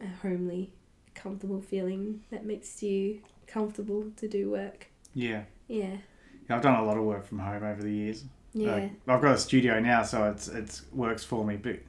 [0.00, 0.70] a homely,
[1.14, 4.88] comfortable feeling that makes you comfortable to do work.
[5.16, 5.42] Yeah.
[5.66, 5.96] Yeah.
[6.48, 8.24] yeah, I've done a lot of work from home over the years.
[8.52, 8.74] Yeah.
[8.74, 11.56] Like, I've got a studio now, so it's it's works for me.
[11.56, 11.80] But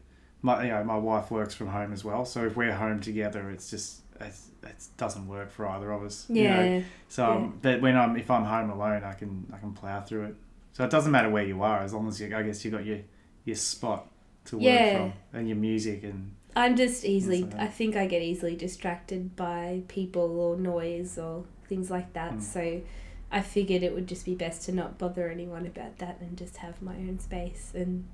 [0.41, 3.51] my you know my wife works from home as well, so if we're home together,
[3.51, 6.25] it's just it's, it doesn't work for either of us.
[6.29, 6.63] you know.
[6.63, 6.81] yeah.
[7.07, 10.25] So, um, but when I'm if I'm home alone, I can I can plow through
[10.25, 10.35] it.
[10.73, 12.85] So it doesn't matter where you are, as long as you I guess you got
[12.85, 12.99] your
[13.45, 14.07] your spot
[14.45, 14.97] to work Yeah.
[14.97, 17.55] from and your music and I'm just easily, like.
[17.55, 22.33] I think I get easily distracted by people or noise or things like that.
[22.33, 22.41] Mm.
[22.41, 22.81] So
[23.31, 26.57] I figured it would just be best to not bother anyone about that and just
[26.57, 27.71] have my own space.
[27.75, 28.07] And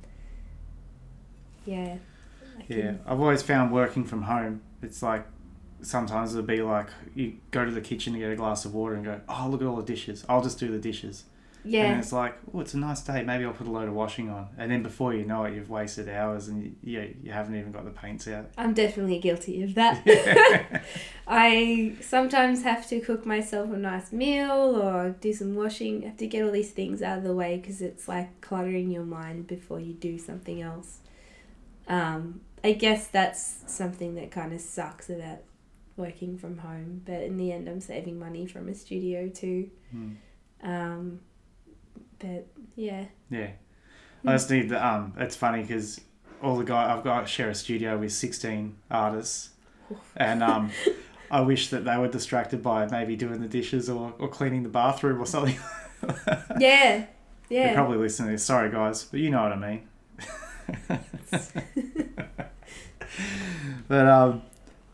[1.65, 1.97] yeah.
[2.57, 2.81] I yeah.
[2.81, 4.61] can- I've always found working from home.
[4.81, 5.25] It's like
[5.81, 8.95] sometimes it'll be like you go to the kitchen to get a glass of water
[8.95, 10.25] and go, oh look at all the dishes.
[10.27, 11.25] I'll just do the dishes.
[11.63, 11.97] And Yeah.
[11.97, 13.23] it's like, oh, it's a nice day.
[13.23, 14.49] Maybe I'll put a load of washing on.
[14.57, 17.71] And then before you know it, you've wasted hours and you, yeah, you haven't even
[17.71, 18.49] got the paints out.
[18.57, 20.03] I'm definitely guilty of that.
[21.27, 26.03] I sometimes have to cook myself a nice meal or do some washing.
[26.03, 28.91] I have to get all these things out of the way because it's like cluttering
[28.91, 30.99] your mind before you do something else.
[31.87, 35.39] Um, I guess that's something that kind of sucks about
[35.95, 39.69] working from home, but in the end, I'm saving money from a studio too.
[39.91, 40.11] Hmm.
[40.63, 41.19] Um,
[42.23, 43.49] but yeah, Yeah.
[44.25, 45.99] I just need the, um, it's funny because
[46.41, 49.49] all the guy, I've got, I share a studio with 16 artists
[50.15, 50.71] and, um,
[51.31, 54.69] I wish that they were distracted by maybe doing the dishes or, or cleaning the
[54.69, 55.57] bathroom or something.
[56.59, 57.07] yeah,
[57.49, 57.65] yeah.
[57.65, 58.43] They're probably listening to this.
[58.43, 59.87] Sorry, guys, but you know what I mean.
[63.87, 64.43] but um,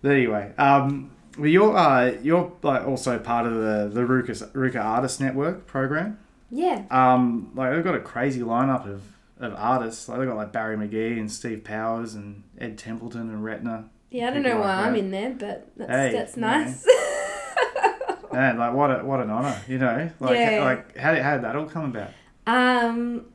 [0.01, 4.83] but anyway, um, well, you're uh, you're like also part of the the RVCA RVCA
[4.83, 6.19] Artist Network program.
[6.51, 6.83] Yeah.
[6.89, 9.03] Um, like they've got a crazy lineup of,
[9.39, 10.07] of artists.
[10.09, 13.89] Like they've got like Barry McGee and Steve Powers and Ed Templeton and Retna.
[14.09, 16.85] Yeah, I don't know why like I'm in there, but that's Hey, that's nice.
[18.33, 20.09] Man, like what a what an honor, you know.
[20.19, 20.63] Like Yeah.
[20.63, 22.11] like how did, how did that all come about?
[22.47, 23.25] Um,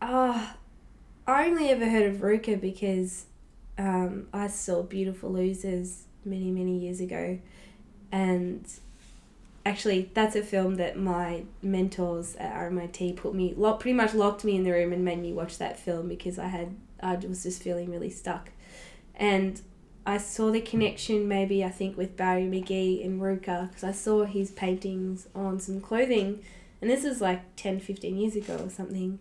[0.00, 0.54] oh,
[1.26, 3.26] I only ever heard of RVCA because
[3.78, 7.38] um, I saw Beautiful Losers many, many years ago.
[8.10, 8.66] And
[9.64, 14.44] actually, that's a film that my mentors at RMIT put me, lock, pretty much locked
[14.44, 17.42] me in the room and made me watch that film because I had, I was
[17.42, 18.50] just feeling really stuck.
[19.14, 19.60] And
[20.04, 24.24] I saw the connection maybe, I think, with Barry McGee and RVCA because I saw
[24.24, 26.42] his paintings on some clothing
[26.82, 29.18] and this is like 10 15 years ago or something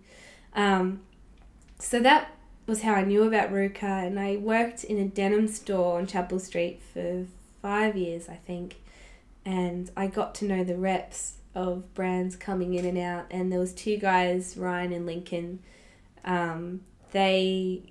[0.53, 0.99] um,
[1.79, 2.35] so that
[2.67, 6.39] was how i knew about RVCA and i worked in a denim store on chapel
[6.39, 7.25] street for
[7.61, 8.77] five years i think
[9.45, 13.59] and i got to know the reps of brands coming in and out and there
[13.59, 15.59] was two guys ryan and lincoln
[16.23, 17.81] um, they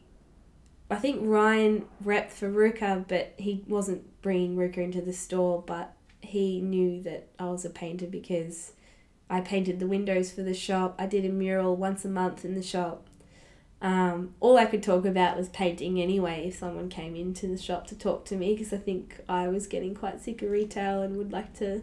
[0.90, 5.94] i think ryan repped for RVCA but he wasn't bringing RVCA into the store but
[6.22, 8.72] he knew that I was a painter because
[9.28, 10.94] I painted the windows for the shop.
[10.98, 13.06] I did a mural once a month in the shop.
[13.82, 17.86] Um, all I could talk about was painting anyway if someone came into the shop
[17.86, 21.16] to talk to me because I think I was getting quite sick of retail and
[21.16, 21.82] would like to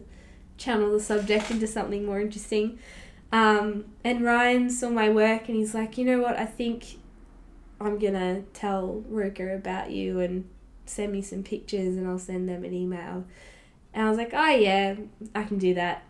[0.56, 2.78] channel the subject into something more interesting.
[3.32, 6.98] Um, and Ryan saw my work and he's like, you know what, I think
[7.80, 10.48] I'm gonna tell RVCA about you and
[10.86, 13.24] send me some pictures and I'll send them an email.
[13.92, 14.96] And I was like, oh yeah,
[15.34, 16.04] I can do that.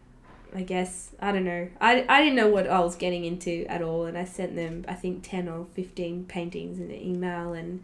[0.54, 1.68] I guess I don't know.
[1.80, 4.84] I, I didn't know what I was getting into at all, and I sent them
[4.88, 7.82] I think ten or fifteen paintings in an email, and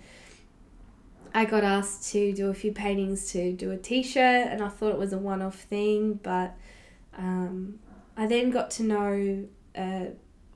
[1.34, 4.92] I got asked to do a few paintings to do a T-shirt, and I thought
[4.92, 6.54] it was a one-off thing, but
[7.18, 7.80] um,
[8.16, 10.06] I then got to know uh,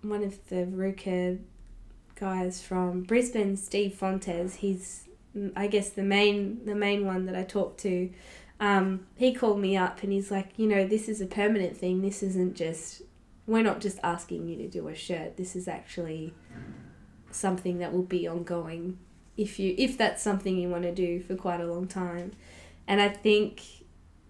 [0.02, 1.40] one of the RVCA
[2.14, 4.56] guys from Brisbane, Steve Fontes.
[4.56, 5.04] He's
[5.54, 8.10] I guess the main the main one that I talked to
[8.60, 12.02] um, he called me up and he's like, you know, this is a permanent thing.
[12.02, 13.02] This isn't just,
[13.46, 15.36] we're not just asking you to do a shirt.
[15.36, 16.34] This is actually
[17.30, 18.98] something that will be ongoing
[19.36, 22.32] if you if that's something you want to do for quite a long time.
[22.86, 23.62] And I think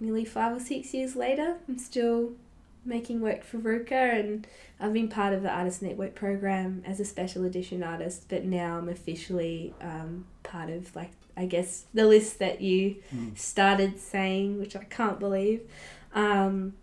[0.01, 2.33] nearly five or six years later, I'm still
[2.85, 4.47] making work for RVCA and
[4.79, 8.79] I've been part of the Artist Network program as a special edition artist, but now
[8.79, 13.39] I'm officially um, part of like I guess the list that you mm.
[13.39, 15.61] started saying, which I can't believe.
[16.13, 16.75] Um,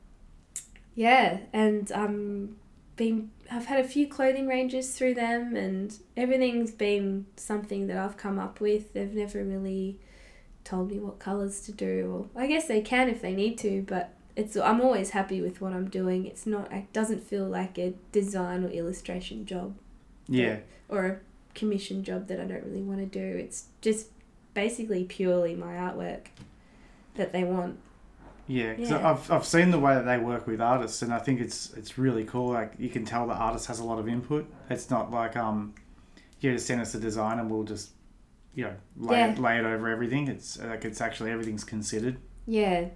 [0.95, 2.55] yeah, and um,
[2.95, 8.15] been I've had a few clothing ranges through them, and everything's been something that I've
[8.15, 8.93] come up with.
[8.93, 9.99] They've never really
[10.63, 13.83] told me what colors to do, or I guess they can if they need to,
[13.87, 16.25] but it's I'm always happy with what I'm doing.
[16.25, 19.75] It's not it doesn't feel like a design or illustration job.
[20.27, 20.57] Yeah.
[20.89, 21.19] Or a
[21.55, 23.37] commission job that I don't really want to do.
[23.37, 24.07] It's just
[24.53, 26.27] basically purely my artwork
[27.15, 27.79] that they want.
[28.47, 29.09] Yeah, because yeah.
[29.09, 31.97] I've, I've seen the way that they work with artists, and I think it's it's
[31.97, 32.49] really cool.
[32.49, 34.47] Like you can tell the artist has a lot of input.
[34.69, 35.73] It's not like um,
[36.39, 37.91] you just send us a design and we'll just,
[38.53, 39.31] you know, lay, yeah.
[39.31, 40.27] it, lay it over everything.
[40.27, 42.17] It's like it's actually everything's considered.
[42.45, 42.89] Yeah,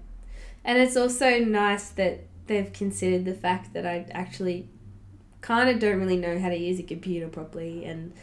[0.64, 4.70] and it's also nice that they've considered the fact that I actually
[5.42, 8.14] kind of don't really know how to use a computer properly, and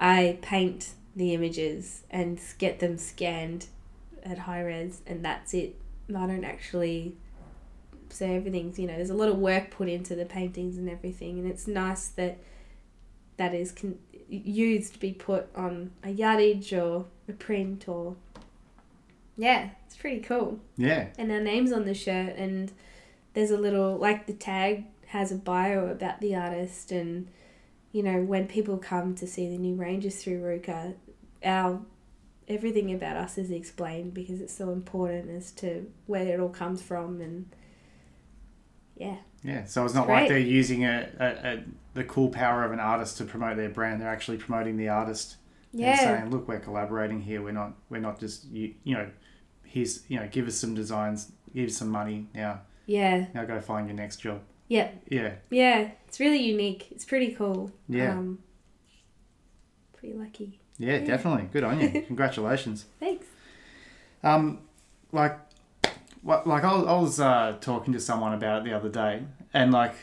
[0.00, 3.66] I paint the images and get them scanned
[4.24, 5.76] at high res, and that's it.
[6.08, 7.16] I don't actually
[8.08, 11.38] so everything's you know there's a lot of work put into the paintings and everything,
[11.38, 12.38] and it's nice that
[13.36, 18.16] that is con- used to be put on a yardage or a print or
[19.36, 20.60] yeah, it's pretty cool.
[20.76, 21.06] Yeah.
[21.16, 22.70] And our names on the shirt, and
[23.32, 27.28] there's a little like the tag has a bio about the artist and
[27.92, 30.94] you know, when people come to see the new ranges through RVCA,
[31.44, 31.80] our
[32.48, 36.82] everything about us is explained because it's so important as to where it all comes
[36.82, 37.48] from and
[38.96, 39.16] yeah.
[39.42, 42.80] Yeah, so it's not like they're using a, a, a, the cool power of an
[42.80, 44.02] artist to promote their brand.
[44.02, 45.36] They're actually promoting the artist.
[45.72, 45.90] Yeah.
[45.92, 47.40] And saying, look, we're collaborating here.
[47.40, 49.08] We're not we're not just you you know,
[49.64, 52.60] here's you know, give us some designs, give us some money now.
[52.84, 53.26] Yeah.
[53.32, 54.42] Now go find your next job.
[54.70, 54.92] Yeah.
[55.08, 55.32] Yeah.
[55.50, 55.90] Yeah.
[56.06, 56.86] It's really unique.
[56.92, 57.72] It's pretty cool.
[57.88, 58.12] Yeah.
[58.12, 58.38] Um,
[59.92, 60.60] pretty lucky.
[60.78, 61.48] Yeah, yeah, definitely.
[61.52, 62.02] Good on you.
[62.06, 62.86] Congratulations.
[63.00, 63.26] Thanks.
[64.22, 64.60] Um,
[65.10, 65.36] like,
[66.22, 69.24] what, like I was, I was uh, talking to someone about it the other day,
[69.52, 69.94] and like,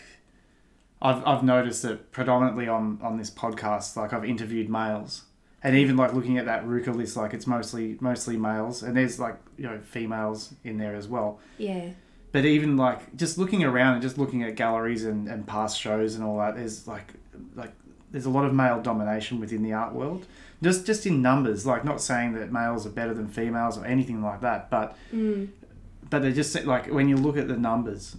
[1.02, 5.24] I've I've noticed that predominantly on on this podcast, like I've interviewed males,
[5.64, 9.20] and even like looking at that RVCA list, like it's mostly mostly males, and there's
[9.20, 11.40] like you know females in there as well.
[11.58, 11.92] Yeah
[12.32, 16.16] but even like just looking around and just looking at galleries and, and past shows
[16.16, 17.13] and all that, there's like
[17.56, 17.72] like
[18.12, 20.26] there's a lot of male domination within the art world.
[20.62, 24.22] Just just in numbers, like not saying that males are better than females or anything
[24.22, 25.48] like that, but mm.
[26.10, 28.18] but they just like when you look at the numbers,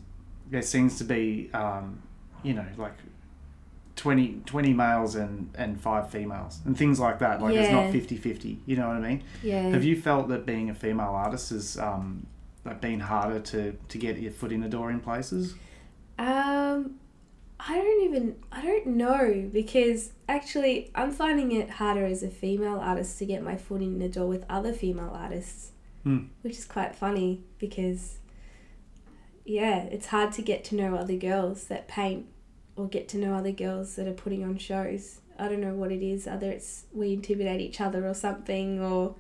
[0.51, 2.03] there seems to be um,
[2.43, 2.95] you know like
[3.99, 7.43] 20, 20 males and, and five females and things like that.
[7.43, 7.63] Like yeah.
[7.63, 9.25] it's not 50 50, you know what I mean?
[9.43, 9.63] Yeah.
[9.71, 12.25] Have you felt that being a female artist is um,
[12.65, 15.55] like been harder to to get your foot in the door in places?
[16.19, 16.99] Um,
[17.61, 22.79] I don't even I don't know because actually I'm finding it harder as a female
[22.79, 25.73] artist to get my foot in the door with other female artists,
[26.07, 26.29] mm.
[26.43, 28.19] which is quite funny because
[29.45, 32.27] yeah, it's hard to get to know other girls that paint
[32.77, 35.21] or get to know other girls that are putting on shows.
[35.39, 39.17] I don't know what it is, either it's we intimidate each other or something or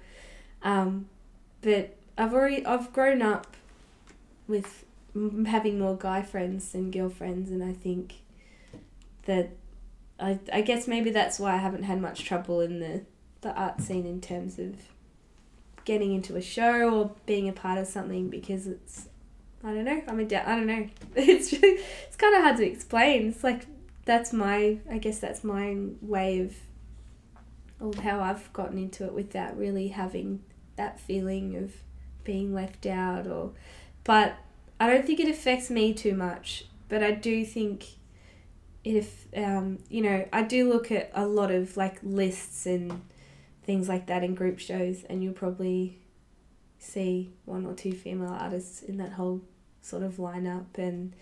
[0.62, 1.08] um
[1.60, 3.56] but I've already I've grown up
[4.48, 4.84] with
[5.46, 8.14] having more guy friends than girlfriends, and I think
[9.26, 9.50] that
[10.18, 13.02] I I guess maybe that's why I haven't had much trouble in the
[13.40, 14.74] the art scene in terms of
[15.84, 19.08] getting into a show or being a part of something because it's
[19.62, 20.02] I don't know.
[20.08, 20.86] I'm a da- I don't know.
[21.16, 23.28] It's just, it's kind of hard to explain.
[23.28, 23.66] It's like
[24.04, 26.56] that's my I guess that's my way of
[27.80, 30.42] of how I've gotten into it without really having
[30.76, 31.72] that feeling of
[32.28, 33.52] being left out or
[34.04, 34.36] but
[34.78, 36.66] I don't think it affects me too much.
[36.90, 37.86] But I do think
[38.84, 43.00] if um you know I do look at a lot of like lists and
[43.64, 45.98] things like that in group shows and you'll probably
[46.78, 49.40] see one or two female artists in that whole
[49.80, 51.14] sort of lineup and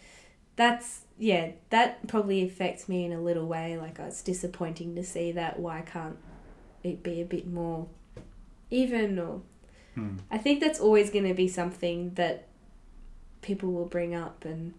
[0.57, 5.33] that's yeah that probably affects me in a little way like it's disappointing to see
[5.33, 6.19] that why can't
[6.83, 7.87] it be a bit more
[8.71, 9.40] even or
[9.96, 10.18] Hmm.
[10.30, 12.46] i think that's always going to be something that
[13.42, 14.74] people will bring up and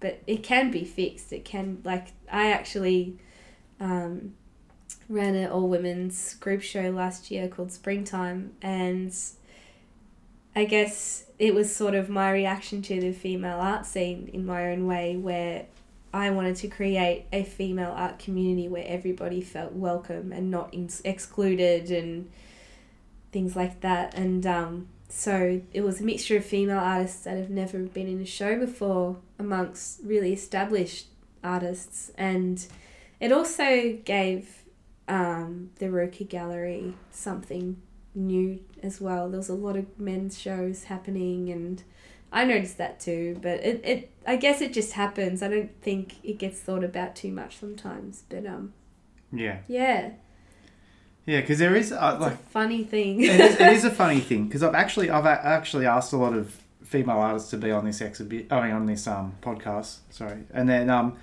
[0.00, 3.18] but it can be fixed it can like i actually
[3.78, 4.34] um,
[5.08, 9.14] ran an all women's group show last year called springtime and
[10.56, 14.72] I guess it was sort of my reaction to the female art scene in my
[14.72, 15.66] own way, where
[16.14, 20.88] I wanted to create a female art community where everybody felt welcome and not in-
[21.04, 22.30] excluded and
[23.36, 24.14] things like that.
[24.14, 28.18] And um, so it was a mixture of female artists that have never been in
[28.22, 31.08] a show before amongst really established
[31.44, 32.10] artists.
[32.16, 32.66] And
[33.20, 34.64] it also gave
[35.06, 37.76] um, the RVCA Gallery something
[38.14, 39.28] new as well.
[39.28, 41.82] There was a lot of men's shows happening, and
[42.32, 43.38] I noticed that too.
[43.42, 45.42] But it, it I guess it just happens.
[45.42, 48.24] I don't think it gets thought about too much sometimes.
[48.30, 48.72] But um,
[49.30, 50.12] Yeah, yeah,
[51.26, 53.20] yeah, because there is uh, like a funny thing.
[53.22, 56.16] it, is, it is a funny thing because I've actually I've a- actually asked a
[56.16, 59.98] lot of female artists to be on this exhibit, I mean on this um podcast.
[60.10, 61.16] Sorry, and then um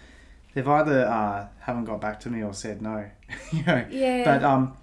[0.53, 3.09] they've either uh, haven't got back to me or said no.
[3.51, 4.77] you know, yeah, but um.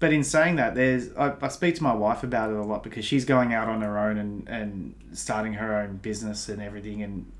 [0.00, 2.82] But in saying that, there's I, I speak to my wife about it a lot
[2.82, 7.02] because she's going out on her own and, and starting her own business and everything,
[7.02, 7.30] and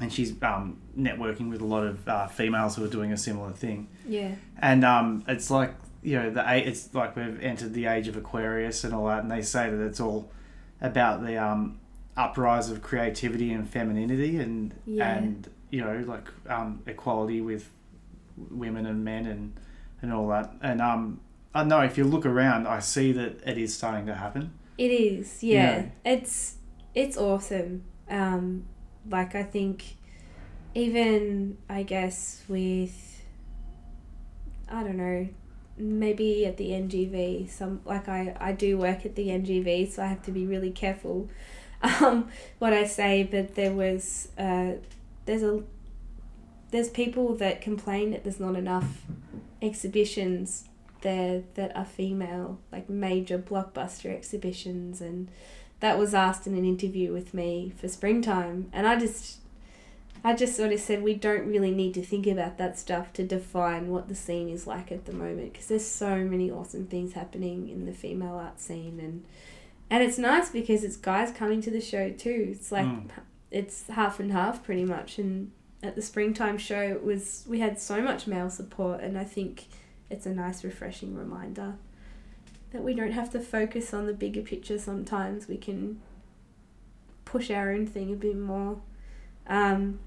[0.00, 3.52] and she's um, networking with a lot of uh, females who are doing a similar
[3.52, 5.74] thing yeah, and um, it's like
[6.06, 9.22] you know the a- it's like we've entered the age of Aquarius and all that,
[9.22, 10.30] and they say that it's all
[10.80, 11.80] about the um,
[12.16, 15.16] uprise of creativity and femininity and Yeah.
[15.16, 17.70] and you know like um, equality with
[18.50, 19.52] women and men and
[20.02, 20.52] and all that.
[20.62, 21.20] And um,
[21.54, 24.52] I know if you look around, I see that it is starting to happen.
[24.78, 25.42] it is.
[25.42, 26.12] Yeah, Yeah.
[26.14, 26.56] it's
[26.94, 27.82] it's awesome.
[28.08, 28.64] Um,
[29.10, 29.96] like I think,
[30.74, 33.22] even I guess with,
[34.68, 35.28] I don't know,
[35.78, 40.06] maybe at the NGV, some like I I do work at the NGV, so I
[40.06, 41.28] have to be really careful,
[41.82, 43.22] um, what I say.
[43.22, 44.72] But there was uh,
[45.24, 45.62] there's a
[46.70, 49.02] there's people that complain that there's not enough
[49.62, 50.68] exhibitions
[51.02, 55.30] there that are female, like major blockbuster exhibitions, and
[55.80, 59.40] that was asked in an interview with me for springtime, and I just.
[60.24, 63.24] I just sort of said we don't really need to think about that stuff to
[63.24, 67.12] define what the scene is like at the moment because there's so many awesome things
[67.12, 69.24] happening in the female art scene and
[69.88, 72.48] and it's nice because it's guys coming to the show too.
[72.50, 73.08] It's like Mm.
[73.52, 75.52] it's half and half pretty much and
[75.82, 79.66] at the springtime show it was we had so much male support and I think
[80.10, 81.74] it's a nice refreshing reminder
[82.72, 86.00] that we don't have to focus on the bigger picture sometimes we can
[87.24, 88.80] push our own thing a bit more
[89.48, 89.98] um,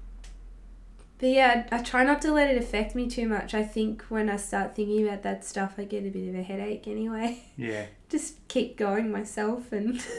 [1.18, 4.28] but yeah I, try not to let it affect me too much I think when
[4.30, 7.86] I start thinking about that stuff I get a bit of a headache anyway Yeah,
[8.08, 10.00] just keep going myself and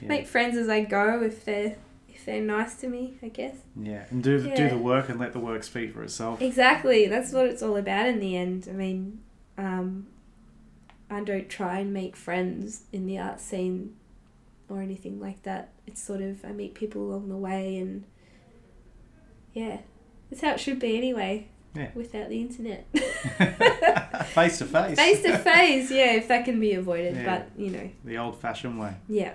[0.00, 0.08] Yeah.
[0.10, 1.74] make friends as I go if they're
[2.08, 5.18] if they're nice to me I guess yeah, and do the, do the work and
[5.18, 6.40] let the work speak for itself.
[6.42, 7.06] Exactly.
[7.06, 8.66] That's what it's all about in the end.
[8.68, 9.20] I mean,
[9.56, 10.08] um,
[11.10, 13.94] I don't try and make friends in the art scene
[14.68, 15.70] or anything like that.
[15.86, 18.04] It's sort of I meet people along the way and
[19.54, 19.78] yeah,
[20.30, 21.48] that's how it should be anyway.
[21.74, 21.90] Yeah.
[21.94, 22.86] Without the internet.
[24.28, 24.98] face to face.
[24.98, 27.16] Face to face, yeah, if that can be avoided.
[27.16, 27.24] Yeah.
[27.24, 28.94] But you know, The old-fashioned way.
[29.08, 29.34] yeah.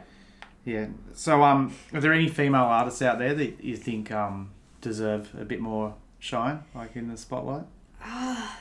[0.65, 0.87] Yeah.
[1.13, 5.43] So, um, are there any female artists out there that you think um deserve a
[5.45, 7.65] bit more shine, like in the spotlight?
[8.01, 8.59] Ah,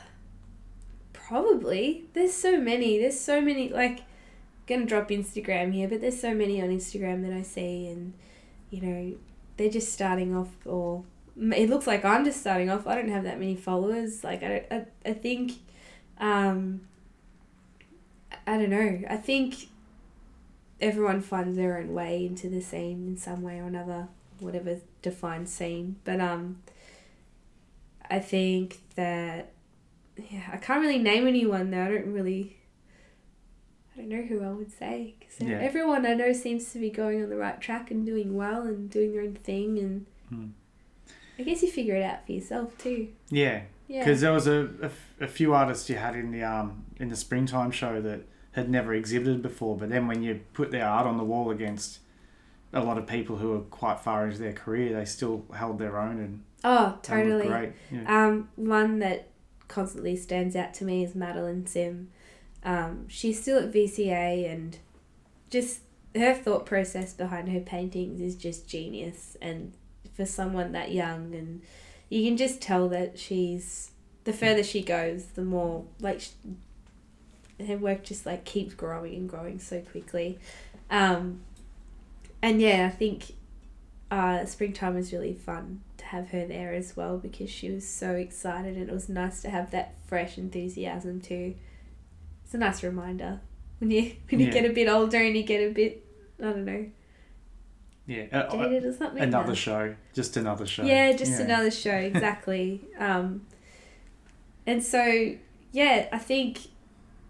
[1.13, 2.05] probably.
[2.13, 2.99] There's so many.
[2.99, 3.69] There's so many.
[3.69, 4.01] Like,
[4.73, 8.13] gonna drop Instagram here, but there's so many on Instagram that I see, and
[8.71, 9.15] you know,
[9.57, 11.05] they're just starting off, or
[11.37, 12.87] it looks like I'm just starting off.
[12.87, 14.25] I don't have that many followers.
[14.25, 14.67] Like, I.
[14.71, 15.53] I, I think,
[16.19, 16.83] um,
[18.47, 19.03] I don't know.
[19.09, 19.69] I think
[20.81, 24.09] everyone finds their own way into the scene in some way or another,
[24.41, 25.97] whatever defines scene.
[26.05, 26.63] But um,
[28.11, 29.53] I think that
[30.17, 31.85] yeah, I can't really name anyone though.
[31.85, 32.59] I don't really.
[33.97, 35.59] I don't know who I would say because Yeah.
[35.59, 38.89] everyone I know seems to be going on the right track and doing well and
[38.91, 40.47] doing their own thing and Hmm.
[41.39, 43.09] I guess you figure it out for yourself too.
[43.31, 44.01] Yeah, Yeah.
[44.01, 44.91] because there was a
[45.21, 48.21] a few artists you had in the um in the springtime show that
[48.53, 52.01] had never exhibited before, but then when you put their art on the wall against
[52.75, 55.99] a lot of people who are quite far into their career, they still held their
[55.99, 57.47] own and oh, totally.
[57.47, 57.73] great.
[57.91, 58.27] Yeah.
[58.27, 59.29] Um, one that
[59.69, 62.11] constantly stands out to me is Madeline Sim.
[62.65, 64.79] Um, she's still at VCA and
[65.51, 65.81] just
[66.15, 69.37] her thought process behind her paintings is just genius.
[69.41, 69.73] And
[70.15, 71.63] for someone that young, and
[72.09, 73.91] you can just tell that she's
[74.25, 76.31] the further she goes, the more like sh
[77.67, 80.39] her work just like keeps growing and growing so quickly.
[80.91, 81.41] Um,
[82.41, 83.35] and yeah, I think
[84.11, 88.13] uh, springtime was really fun to have her there as well because she was so
[88.13, 91.55] excited and it was nice to have that fresh enthusiasm too.
[92.53, 93.41] It's a nice reminder
[93.79, 94.53] when you when you Yeah.
[94.53, 96.05] get a bit older and you get a bit
[96.39, 96.85] I don't know
[98.07, 99.23] Yeah, uh, uh, jaded or something.
[99.23, 99.55] another No.
[99.55, 100.83] show, just another show.
[100.85, 102.83] Yeah, just another show exactly.
[102.99, 103.47] um,
[104.67, 105.35] and so
[105.73, 106.59] yeah, I think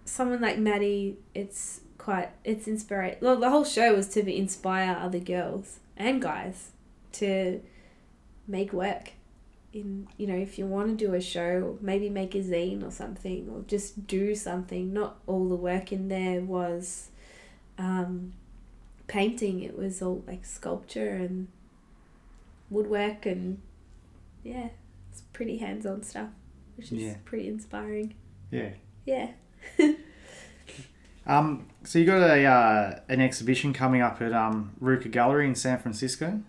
[0.04, 3.14] someone like Maddie, it's quite it's inspiring.
[3.20, 6.72] Well, the whole show was to inspire other girls and guys
[7.12, 7.60] to
[8.48, 9.12] make work.
[9.72, 12.90] In you know, if you want to do a show, maybe make a zine or
[12.90, 14.92] something, or just do something.
[14.92, 17.08] Not all the work in there was
[17.78, 18.34] um,
[19.06, 19.62] painting.
[19.62, 21.48] It was all like sculpture and
[22.68, 23.60] woodwork and
[24.44, 24.68] yeah,
[25.10, 26.28] it's pretty hands on stuff,
[26.76, 27.16] which is Yeah.
[27.24, 28.14] pretty inspiring.
[28.50, 28.70] Yeah.
[29.06, 29.30] Yeah.
[31.24, 35.54] Um, so you got a uh, an exhibition coming up at um RVCA Gallery in
[35.54, 36.40] San Francisco.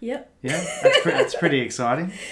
[0.00, 0.32] Yep.
[0.42, 1.18] Yeah, that's pretty.
[1.18, 2.12] that's pretty exciting.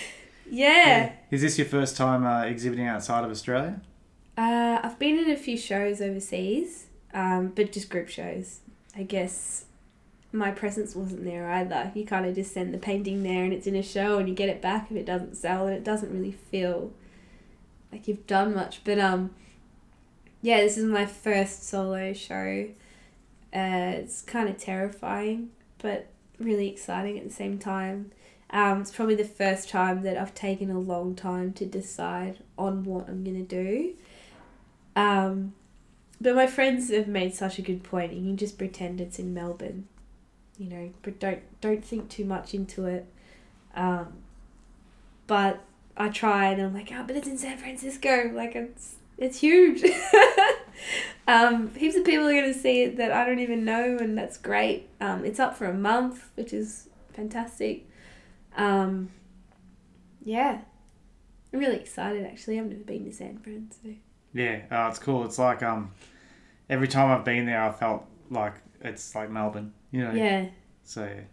[0.50, 1.12] Yeah.
[1.30, 3.80] Is this your first time uh, exhibiting outside of Australia?
[4.36, 8.60] Uh, I've been in a few shows overseas, um, but just group shows.
[8.96, 9.64] I guess
[10.32, 11.90] my presence wasn't there either.
[11.94, 14.34] You kind of just send the painting there and it's in a show and you
[14.34, 16.92] get it back if it doesn't sell and it doesn't really feel
[17.90, 18.82] like you've done much.
[18.84, 19.34] But um,
[20.42, 22.68] yeah, this is my first solo show.
[23.54, 28.12] Uh, it's kind of terrifying, but really exciting at the same time.
[28.50, 32.84] Um, it's probably the first time that I've taken a long time to decide on
[32.84, 33.94] what I'm gonna do.
[34.96, 35.54] Um,
[36.20, 38.12] but my friends have made such a good point.
[38.12, 39.86] You can just pretend it's in Melbourne,
[40.58, 43.06] you know, but don't don't think too much into it.
[43.74, 44.14] Um,
[45.26, 45.60] but
[45.96, 48.30] I try and I'm like, oh, but it's in San Francisco.
[48.34, 49.84] Like it's it's huge.
[51.28, 54.38] um, heaps of people are gonna see it that I don't even know, and that's
[54.38, 54.88] great.
[55.00, 57.87] Um, it's up for a month, which is fantastic.
[58.58, 59.10] Um,
[60.24, 60.60] yeah,
[61.52, 62.26] I'm really excited.
[62.26, 63.90] Actually, I've never been to San Fran, so.
[64.34, 65.24] Yeah, oh, it's cool.
[65.24, 65.92] It's like um,
[66.68, 69.72] every time I've been there, I felt like it's like Melbourne.
[69.90, 70.12] You know.
[70.12, 70.48] Yeah,
[70.84, 71.24] So, a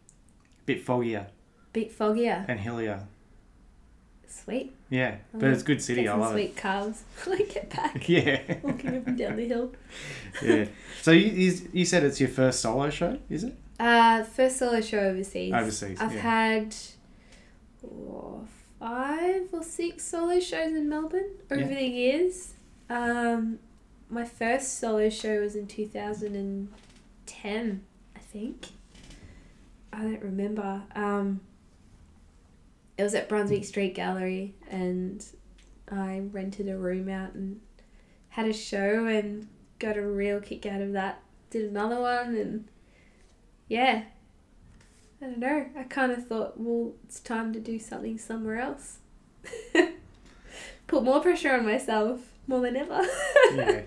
[0.65, 1.27] bit foggier
[1.75, 2.45] bit foggier.
[2.47, 3.05] and hillier.
[4.27, 4.73] Sweet.
[4.89, 6.07] Yeah, I'm but it's a good city.
[6.07, 7.01] I love sweet carbs.
[7.25, 8.09] when I get back.
[8.09, 8.41] Yeah.
[8.63, 9.73] Walking up and down the hill.
[10.43, 10.65] yeah.
[11.01, 13.55] So you, you you said it's your first solo show, is it?
[13.79, 15.53] Uh, first solo show overseas.
[15.53, 15.99] Overseas.
[15.99, 16.21] I've yeah.
[16.21, 16.75] had
[17.91, 18.45] oh,
[18.79, 21.67] five or six solo shows in Melbourne over Yeah.
[21.67, 22.53] the years.
[22.89, 23.59] Um,
[24.09, 27.81] my first solo show was in 2010,
[28.15, 28.67] I think.
[29.91, 30.83] I don't remember.
[30.95, 31.41] Um,
[32.97, 35.25] it was at Brunswick Street Gallery, and
[35.91, 37.59] I rented a room out and
[38.29, 39.47] had a show and
[39.79, 41.21] got a real kick out of that.
[41.49, 42.67] Did another one, and
[43.67, 44.03] yeah,
[45.21, 45.65] I don't know.
[45.77, 48.99] I kind of thought, well, it's time to do something somewhere else.
[50.87, 53.01] Put more pressure on myself more than ever.
[53.55, 53.81] yeah.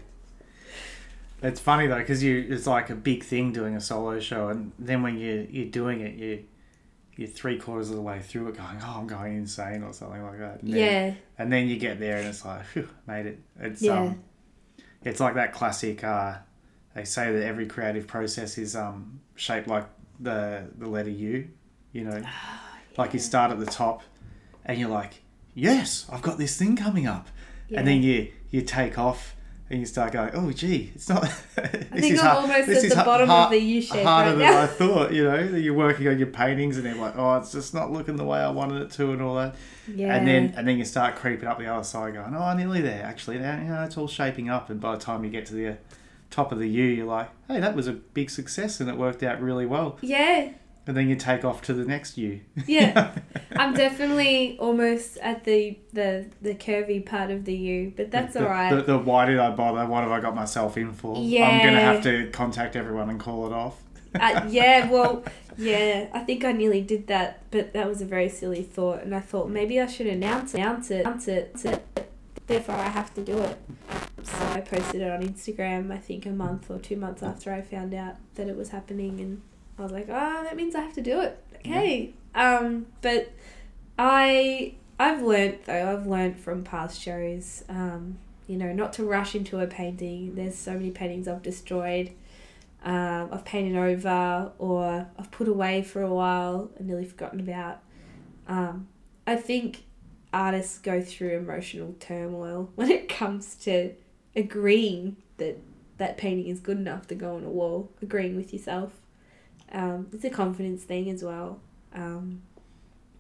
[1.41, 4.73] It's funny though because you it's like a big thing doing a solo show, and
[4.79, 6.45] then when you you're doing it, you
[7.15, 10.21] you're three quarters of the way through it, going, "Oh, I'm going insane" or something
[10.23, 10.63] like that.
[10.63, 13.39] And then, yeah, And then you get there, and it's like, Phew, made it.
[13.61, 14.01] It's Yeah.
[14.01, 14.23] um,
[15.05, 16.03] it's like that classic.
[16.03, 16.39] Uh,
[16.95, 19.87] they say that every creative process is um shaped like
[20.21, 21.49] the the letter U.
[21.93, 24.03] You know, ah, like you start at the top,
[24.65, 25.23] and you're like,
[25.55, 27.29] "Yes, I've got this thing coming up."
[27.69, 27.79] yeah.
[27.79, 29.35] and then you you take off
[29.71, 31.25] and you start going, oh gee, it's not.
[31.59, 34.63] I think I'm almost at the bottom of the U shape harder right than now.
[34.63, 35.13] I thought.
[35.13, 37.93] You know, that you're working on your paintings and they're like, oh, it's just not
[37.93, 39.57] looking the way I wanted it to, and all that.
[39.87, 40.17] Yeah.
[40.17, 43.05] And then and then you start creeping up the other side, going, oh, nearly there.
[43.05, 45.55] Actually, now you know, it's all shaping up, and by the time you get to
[45.55, 45.77] the
[46.31, 49.23] top of the U, you're like, hey, that was a big success and it worked
[49.23, 49.99] out really well.
[50.03, 50.51] yeah,
[50.89, 52.41] and then you take off to the next U.
[52.67, 53.15] Yeah.
[53.57, 58.41] I'm definitely almost at the the the curvy part of the U, but that's the,
[58.43, 58.75] all right.
[58.75, 59.85] The, the why did I bother?
[59.85, 61.19] What have I got myself in for?
[61.19, 61.47] Yeah.
[61.47, 63.83] I'm gonna have to contact everyone and call it off.
[64.19, 65.25] uh, yeah, well,
[65.59, 69.15] yeah, I think I nearly did that, but that was a very silly thought, and
[69.15, 71.29] I thought maybe I should announce it, announce it, announce
[71.67, 72.09] it,
[72.49, 73.59] therefore I have to do it.
[74.25, 77.63] So I posted it on Instagram, I think a month or two months after I
[77.63, 79.41] found out that it was happening, and
[79.79, 81.43] I was like, oh, that means I have to do it.
[81.57, 82.13] Okay.
[82.35, 83.33] Um, but
[83.99, 88.19] I I've learnt though, I've learnt from past shows, um,
[88.49, 90.35] you know, not to rush into a painting.
[90.35, 92.11] There's so many paintings I've destroyed
[92.85, 97.81] um, I've painted over or I've put away for a while and nearly forgotten about.
[98.47, 98.89] Um,
[99.27, 99.85] I think
[100.33, 103.95] artists go through emotional turmoil when it comes to
[104.37, 105.59] agreeing that
[105.99, 108.93] that painting is good enough to go on a wall, agreeing with yourself.
[109.73, 111.61] Um, it's a confidence thing as well.
[111.93, 112.43] Um,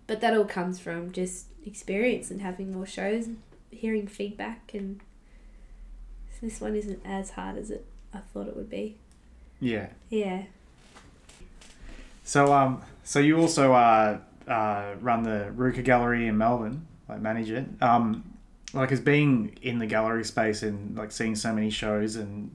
[0.06, 5.00] but that all comes from just experience and having more shows and hearing feedback and
[6.40, 7.84] this one isn't as hard as it
[8.14, 8.96] I thought it would be.
[9.60, 9.88] Yeah.
[10.08, 10.44] Yeah.
[12.24, 17.50] So um, so you also uh, uh run the RVCA Gallery in Melbourne, like manage
[17.50, 17.66] it.
[17.80, 18.34] Um,
[18.72, 22.54] like as being in the gallery space and like seeing so many shows and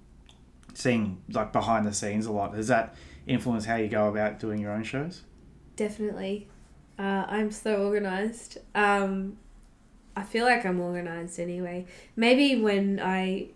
[0.73, 2.95] seeing like behind the scenes a lot, does that
[3.25, 5.21] influence how you go about doing your own shows?
[5.75, 6.47] Definitely.
[6.99, 8.59] Uh, I'm so organized.
[8.75, 9.37] Um,
[10.15, 11.85] I feel like I'm organized anyway.
[12.15, 13.47] Maybe when I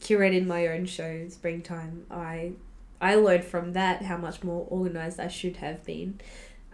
[0.00, 2.52] curated my own show, Springtime, I
[3.00, 6.20] I learned from that how much more organized I should have been.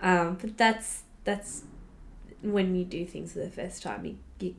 [0.03, 1.65] Um, but that's that's
[2.53, 4.55] when you do things for the first time, you, you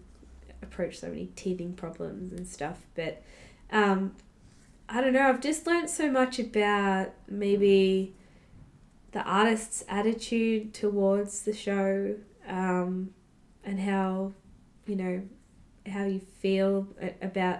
[0.62, 2.80] approach so many teething problems and stuff.
[2.96, 3.22] But
[3.72, 4.16] um,
[4.90, 5.28] I don't know.
[5.28, 8.16] I've just learned so much about maybe
[9.12, 12.16] the artist's attitude towards the show
[12.48, 13.12] um,
[13.64, 14.34] and how
[14.86, 15.22] you know
[15.88, 16.88] how you feel
[17.22, 17.60] about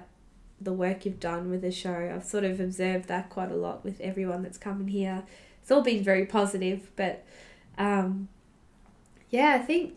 [0.60, 3.84] the work you've done with the show i've sort of observed that quite a lot
[3.84, 5.24] with everyone that's come in here
[5.62, 7.26] it's all been very positive but
[7.78, 8.28] um,
[9.30, 9.94] yeah i think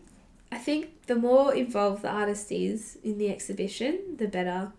[0.51, 4.71] i think the more involved the artist is in the exhibition the better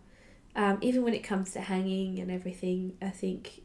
[0.57, 3.63] um, even when it comes to hanging and everything i think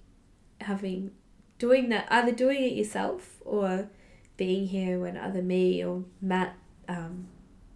[0.61, 1.11] having
[1.57, 3.89] doing that either doing it yourself or
[4.37, 6.55] being here when either me or Matt,
[6.87, 7.27] um,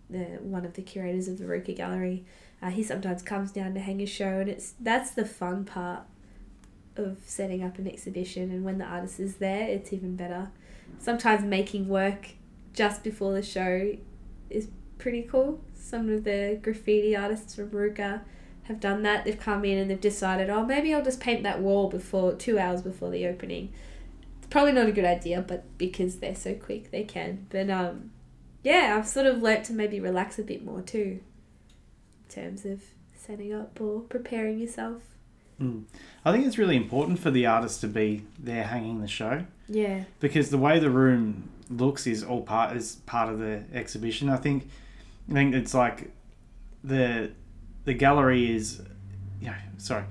[0.10, 2.26] the one of the curators of the RVCA Gallery,
[2.62, 6.02] uh, he sometimes comes down to hang a show, and it's that's the fun part
[6.96, 8.52] of setting up an exhibition.
[8.52, 10.52] And when the artist is there, it's even better.
[10.98, 12.30] Sometimes making work
[12.74, 13.96] just before the show
[14.50, 15.62] is pretty cool.
[15.76, 18.22] Some of the graffiti artists from RVCA
[18.64, 19.26] have done that.
[19.26, 22.60] They've come in and they've decided, oh, maybe I'll just paint that wall before two
[22.60, 23.74] hours before the opening.
[24.38, 27.48] It's probably not a good idea, but because they're so quick, they can.
[27.50, 28.12] But um,
[28.64, 31.20] yeah, I've sort of learnt to maybe relax a bit more too,
[32.28, 32.84] in terms of
[33.16, 35.02] setting up or preparing yourself.
[35.60, 35.84] Mm.
[36.24, 40.06] I think it's really important for the artist to be there hanging the show Yeah,
[40.20, 44.30] because the way the room looks is all part is part of the exhibition.
[44.30, 44.68] I think
[45.30, 46.12] I think it's like
[46.84, 47.32] the
[47.86, 48.82] the gallery is
[49.42, 50.04] yeah sorry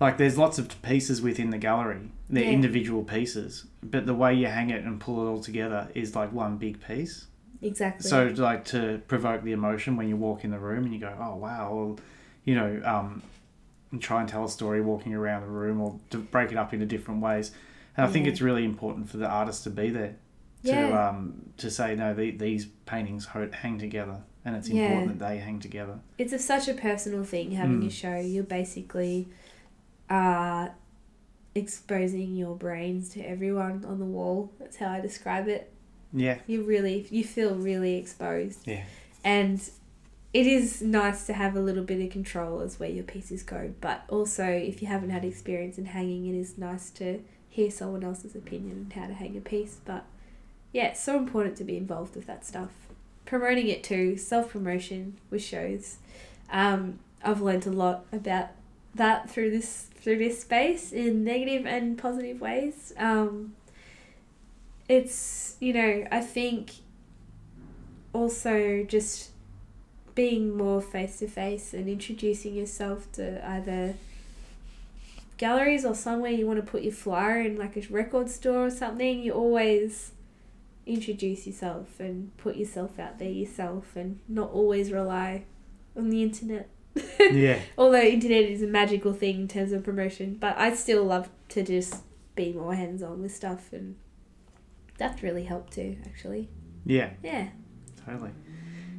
[0.00, 2.50] like there's lots of pieces within the gallery they're Yeah.
[2.50, 6.32] individual pieces but the way you hang it and pull it all together is like
[6.32, 7.26] one big piece
[7.60, 8.08] exactly.
[8.08, 11.14] so like to provoke the emotion when you walk in the room and you go
[11.20, 11.98] oh wow well,
[12.44, 13.22] you know um
[13.90, 16.72] and try and tell a story walking around the room or to break it up
[16.74, 17.52] into different ways
[17.96, 20.16] and i think it's really important for the artist to be there
[20.64, 21.08] to Yeah.
[21.08, 24.84] um to say no the, these paintings hang together and it's Yeah.
[24.84, 27.86] important that they hang together it's a, such a personal thing having Mm.
[27.86, 28.16] a show.
[28.16, 29.28] You're basically
[30.10, 30.68] uh,
[31.54, 34.52] exposing your brains to everyone on the wall.
[34.58, 35.70] That's how I describe it.
[36.12, 38.66] yeah You really, you feel really exposed.
[38.66, 38.84] Yeah.
[39.24, 39.60] And
[40.32, 43.72] it is nice to have a little bit of control as where your pieces go.
[43.80, 48.02] But also, if you haven't had experience in hanging, it is nice to hear someone
[48.02, 49.76] else's opinion on how to hang a piece.
[49.84, 50.04] But
[50.72, 52.70] yeah, it's so important to be involved with that stuff.
[53.26, 55.98] Promoting it too, self promotion with shows.
[56.50, 58.48] Um, I've learned a lot about
[58.94, 62.92] that through this through this space in negative and positive ways.
[62.98, 63.54] Um,
[64.88, 66.72] it's you know I think
[68.12, 69.30] also just
[70.14, 73.94] being more face to face and introducing yourself to either
[75.38, 78.70] galleries or somewhere you want to put your flyer in like a record store or
[78.70, 80.12] something you always
[80.86, 85.44] introduce yourself and put yourself out there yourself and not always rely
[85.96, 86.68] on the internet
[87.20, 91.28] yeah although internet is a magical thing in terms of promotion but i still love
[91.48, 92.02] to just
[92.34, 93.94] be more hands-on with stuff and
[94.98, 96.48] that's really helped too, actually.
[96.84, 97.48] Yeah, Yeah.
[98.04, 98.30] totally.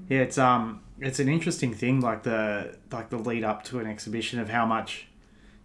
[0.09, 3.87] Yeah, it's um, it's an interesting thing, like the like the lead up to an
[3.87, 5.07] exhibition of how much,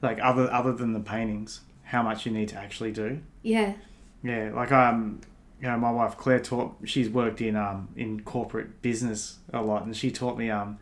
[0.01, 3.21] like other other than the paintings, how much you need to actually do.
[3.43, 3.75] Yeah.
[4.23, 5.21] Yeah, like um,
[5.61, 6.77] you know, my wife Claire taught.
[6.85, 10.79] She's worked in um in corporate business a lot, and she taught me um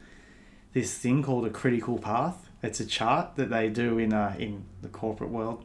[0.73, 2.49] this thing called a critical path.
[2.63, 5.65] It's a chart that they do in uh in the corporate world,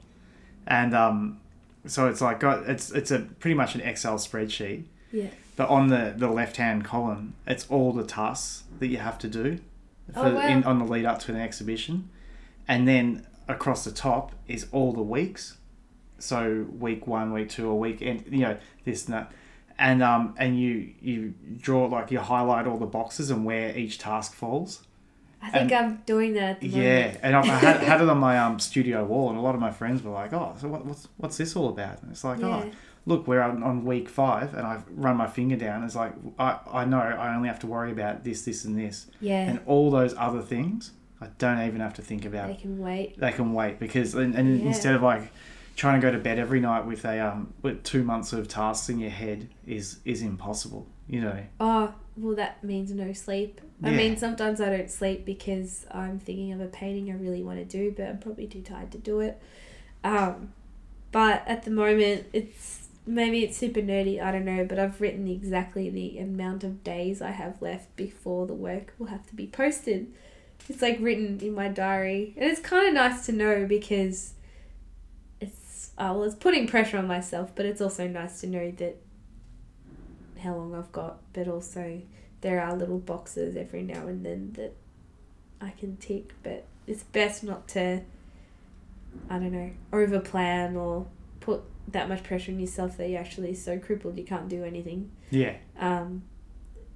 [0.67, 1.39] and um,
[1.85, 5.27] so it's like got it's it's a pretty much an Excel spreadsheet, Yeah.
[5.55, 9.27] but on the the left hand column, it's all the tasks that you have to
[9.27, 9.59] do
[10.13, 10.47] for Oh, wow.
[10.47, 12.09] in on the lead up to an exhibition,
[12.67, 15.57] and then across the top is all the weeks.
[16.21, 19.31] So week one, week two, or week end, you know this and that,
[19.79, 23.97] and um and you you draw like you highlight all the boxes and where each
[23.99, 24.83] task falls.
[25.43, 28.37] I think I'm doing that at the Yeah, and I had, had it on my
[28.37, 31.07] um studio wall, and a lot of my friends were like, "Oh, so what, what's
[31.17, 32.65] what's this all about?" And it's like, Yeah.
[32.65, 32.71] "Oh,
[33.07, 35.83] look, we're on, on week five, and I've run my finger down.
[35.83, 39.07] It's like I I know I only have to worry about this, this, and this,
[39.19, 39.49] Yeah.
[39.49, 42.47] and all those other things I don't even have to think about.
[42.49, 43.19] they can wait.
[43.19, 44.67] They can wait because and, and Yeah.
[44.67, 45.31] instead of like
[45.75, 48.89] trying to go to bed every night with a um with two months of tasks
[48.89, 50.87] in your head is is impossible.
[51.07, 51.43] You know.
[51.59, 53.59] Oh, well, that means no sleep.
[53.83, 57.57] I mean, sometimes I don't sleep because I'm thinking of a painting I really want
[57.57, 59.41] to do, but I'm probably too tired to do it.
[60.03, 60.53] Um,
[61.11, 64.21] but at the moment, it's maybe it's super nerdy.
[64.21, 68.45] I don't know, but I've written exactly the amount of days I have left before
[68.45, 70.13] the work will have to be posted.
[70.69, 74.33] It's like written in my diary, and it's kind of nice to know because
[76.01, 78.97] uh, well, it's putting pressure on myself, but it's also nice to know that
[80.43, 82.01] how long I've got, but also
[82.41, 84.73] there are little boxes every now and then that
[85.61, 88.01] I can tick, but it's best not to,
[89.29, 91.05] I don't know, over plan or
[91.39, 95.11] put that much pressure on yourself that you're actually so crippled you can't do anything.
[95.29, 95.57] Yeah.
[95.79, 96.23] Um,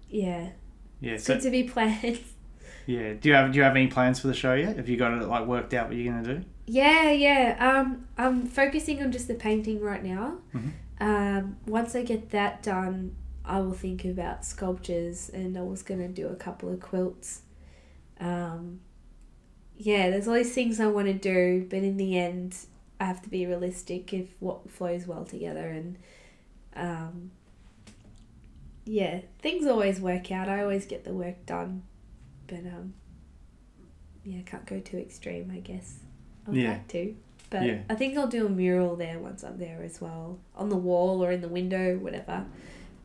[0.10, 0.50] yeah,
[1.00, 1.14] Yeah.
[1.14, 2.20] it's So good to be planned.
[2.86, 3.14] Yeah.
[3.14, 4.78] Do you have do you have any plans for the show yet?
[4.78, 6.44] Have you got it like worked out what you're gonna do?
[6.68, 7.56] Yeah, yeah.
[7.60, 10.38] Um, I'm focusing on just the painting right now.
[10.54, 10.72] Mhm.
[11.00, 16.08] Um, once I get that done, I will think about sculptures, and I was gonna
[16.08, 17.42] do a couple of quilts.
[18.20, 18.80] Um,
[19.78, 22.56] yeah, there's all these things I want to do, but in the end,
[23.00, 25.98] I have to be realistic if what flows well together, and
[26.76, 27.32] um,
[28.86, 30.48] yeah, things always work out.
[30.48, 31.84] I always get the work done,
[32.48, 32.94] but um,
[34.24, 36.00] yeah, can't go too extreme, I guess.
[36.48, 36.70] I'd Yeah.
[36.70, 37.16] like to.
[37.50, 37.80] But Yeah.
[37.90, 40.40] I think I'll do a mural there once I'm there as well.
[40.56, 42.46] On the wall or in the window, whatever.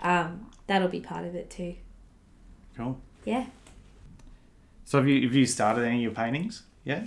[0.01, 1.75] Um, that'll be part of it too.
[2.77, 2.99] Cool.
[3.25, 3.47] Yeah.
[4.85, 6.63] So have you have you started any of your paintings?
[6.85, 7.05] Yeah.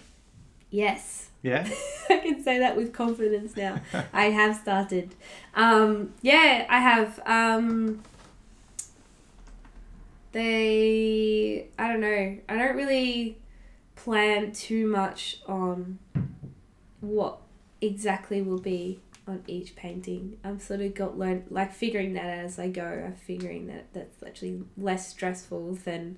[0.69, 1.29] Yes.
[1.41, 1.67] Yeah.
[2.09, 3.81] I can say that with confidence now.
[4.13, 5.15] I have started.
[5.55, 7.19] Um, yeah, I have.
[7.25, 8.03] Um,
[10.34, 12.38] they, I don't know.
[12.49, 13.38] I don't really
[13.95, 15.99] plan too much on
[16.99, 17.39] what
[17.81, 20.38] exactly will be on each painting.
[20.43, 22.84] I'm sort of got learn like figuring that out as I go.
[22.84, 26.17] I'm figuring that that's actually less stressful than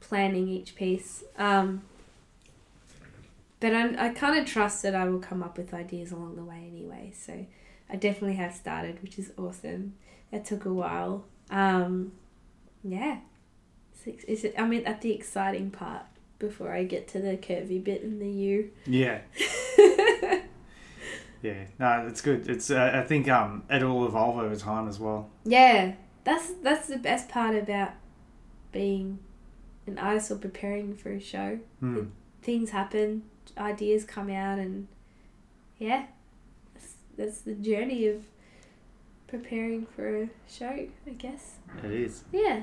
[0.00, 1.24] planning each piece.
[1.38, 1.82] Um,
[3.60, 6.44] but I'm, I kind of trust that I will come up with ideas along the
[6.44, 7.12] way anyway.
[7.16, 7.46] So
[7.88, 9.94] I definitely have started, which is awesome.
[10.30, 11.24] That took a while.
[11.50, 12.12] Um,
[12.82, 13.20] yeah.
[14.06, 16.02] It's, it's, I mean, at the exciting part
[16.38, 18.70] before I get to the curvy bit in the U.
[18.86, 19.20] Yeah.
[21.44, 21.64] Yeah.
[21.78, 22.48] No, it's good.
[22.48, 25.28] It's uh, I think um it'll evolve over time as well.
[25.44, 25.92] Yeah,
[26.24, 27.90] that's that's the best part about
[28.72, 29.18] being
[29.86, 31.58] an artist or preparing for a show.
[31.80, 32.04] Hmm.
[32.42, 33.24] Things happen,
[33.58, 34.88] ideas come out, and
[35.78, 36.06] yeah,
[36.72, 38.24] that's, that's the journey of
[39.26, 41.56] preparing for a show, I guess.
[41.82, 42.24] It is.
[42.32, 42.62] Yeah.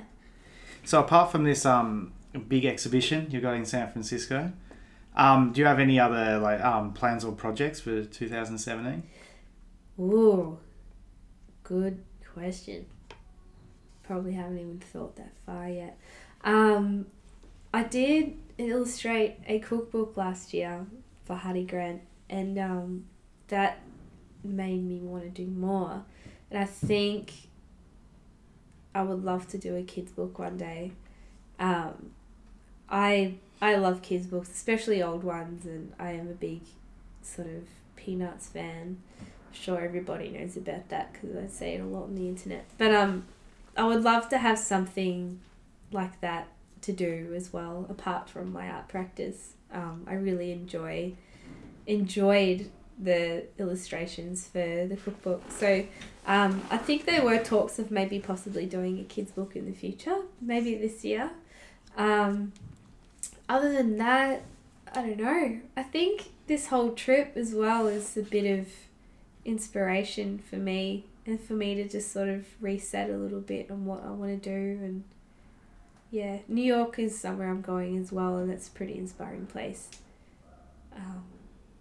[0.84, 2.14] So apart from this um
[2.48, 4.52] big exhibition you've got in San Francisco,
[5.16, 9.04] um, do you have any other like um plans or projects for 2017?
[10.00, 10.58] Ooh,
[11.64, 12.04] good
[12.34, 12.86] question.
[14.04, 15.98] Probably haven't even thought that far yet.
[16.44, 17.06] Um,
[17.74, 20.86] I did illustrate a cookbook last year
[21.24, 23.06] for Hattie Grant, and um,
[23.48, 23.82] that
[24.44, 26.04] made me want to do more.
[26.50, 27.32] And I think
[28.94, 30.92] I would love to do a kids book one day.
[31.60, 32.12] Um,
[32.90, 36.62] I I love kids books, especially old ones, and I am a big
[37.22, 37.64] sort of
[37.96, 38.98] Peanuts fan
[39.54, 42.66] sure everybody knows about that because I say it a lot on the internet.
[42.78, 43.26] But um,
[43.76, 45.40] I would love to have something
[45.92, 46.48] like that
[46.82, 49.54] to do as well, apart from my art practice.
[49.72, 51.14] Um, I really enjoy
[51.88, 52.70] enjoyed
[53.02, 55.44] the illustrations for the cookbook.
[55.50, 55.86] So
[56.26, 59.74] um, I think there were talks of maybe possibly doing a kids book in the
[59.74, 61.32] future, maybe this year.
[61.98, 62.54] Um,
[63.50, 64.44] other than that,
[64.94, 65.60] I don't know.
[65.76, 68.68] I think this whole trip as well is a bit of
[69.44, 73.86] inspiration for me and for me to just sort of reset a little bit on
[73.86, 75.04] what I want to do and
[76.12, 79.90] yeah, New York is somewhere I'm going as well, and it's a pretty inspiring place.
[80.94, 81.24] Um,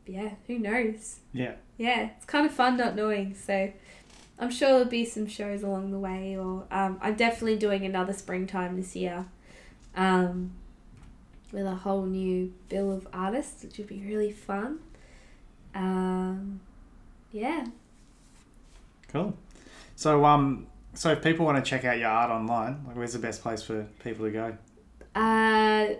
[0.07, 1.21] yeah, who knows?
[1.33, 1.55] Yeah.
[1.79, 3.35] Yeah, it's kind of fun not knowing.
[3.35, 3.73] So
[4.39, 8.13] I'm sure there'll be some shows along the way, or um, I'm definitely doing another
[8.13, 9.27] springtime this year
[9.95, 10.53] um,
[11.53, 14.81] with a whole new bill of artists, which would be really fun.
[15.75, 16.61] Um,
[17.33, 17.67] yeah.
[19.09, 19.37] Cool.
[19.97, 23.19] So um, so if people want to check out your art online, like where's the
[23.19, 24.57] best place for people to go?
[25.15, 25.95] Uh,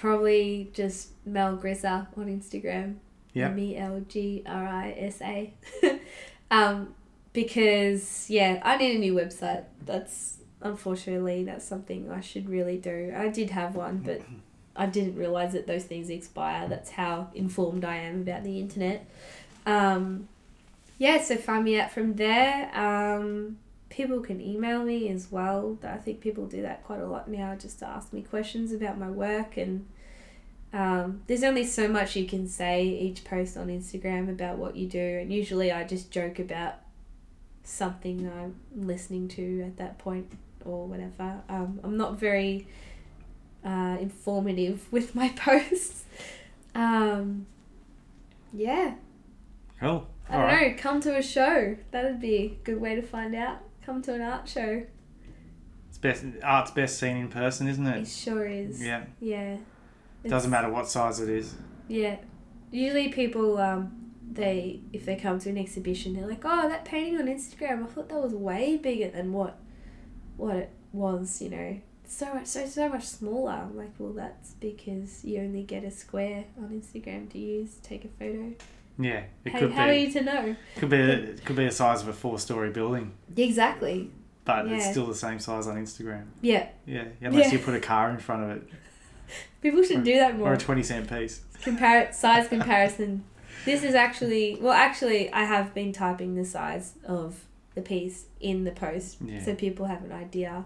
[0.00, 2.96] probably just Mel Grisa on Instagram.
[3.34, 3.48] Yeah.
[3.48, 5.52] M E L G R I S A.
[6.52, 6.96] Um,
[7.32, 9.62] because yeah, I need a new website.
[9.86, 13.14] That's unfortunately that's something I should really do.
[13.16, 14.22] I did have one, but
[14.74, 16.66] I didn't realize that those things expire.
[16.66, 19.08] That's how informed I am about the internet.
[19.64, 20.28] Um,
[20.98, 22.76] yeah, so find me out from there.
[22.76, 23.58] Um,
[23.90, 25.78] people can email me as well.
[25.84, 28.98] I think people do that quite a lot now, just to ask me questions about
[28.98, 29.86] my work and.
[30.72, 34.86] Um, there's only so much you can say each post on Instagram about what you
[34.86, 36.74] do, and usually I just joke about
[37.64, 38.54] something I'm
[38.86, 40.30] listening to at that point
[40.64, 41.42] or whatever.
[41.48, 42.68] Um, I'm not very
[43.64, 46.04] uh, informative with my posts.
[46.76, 47.46] Um,
[48.52, 48.94] yeah,
[49.80, 50.06] Cool.
[50.28, 50.74] I don't know.
[50.78, 51.76] Come to a show.
[51.90, 53.62] That'd be a good way to find out.
[53.90, 54.84] Come to an art show.
[55.88, 58.06] It's best art's best seen in person, isn't It it?
[58.06, 58.80] sure is.
[58.80, 59.02] Yeah.
[59.18, 59.56] Yeah.
[60.22, 61.56] It Doesn't matter what size it is.
[61.88, 62.18] Yeah.
[62.70, 67.16] Usually people um they if they come to an exhibition they're like, Oh, that painting
[67.20, 69.58] on Instagram, I thought that was way bigger than what
[70.36, 71.80] what it was, you know.
[72.06, 73.50] So much so so much smaller.
[73.54, 78.04] I'm like, well that's because you only get a square on Instagram to use take
[78.04, 78.52] a photo.
[79.00, 79.22] Yeah.
[79.44, 80.56] It how could how are be you to know?
[80.76, 84.10] could be it could be a size of a four story building, Exactly.
[84.44, 86.24] but it's still the same size on Instagram.
[86.42, 86.68] Yeah.
[86.86, 87.04] Yeah.
[87.20, 87.58] Unless Yeah.
[87.58, 88.62] you put a car in front of it
[89.62, 90.50] People should do that more.
[90.50, 91.40] or a twenty cent piece.
[91.62, 93.24] Compar size comparison.
[93.64, 97.44] This is actually well actually I have been typing the size of
[97.74, 99.42] the piece in the post Yeah.
[99.44, 100.64] so people have an idea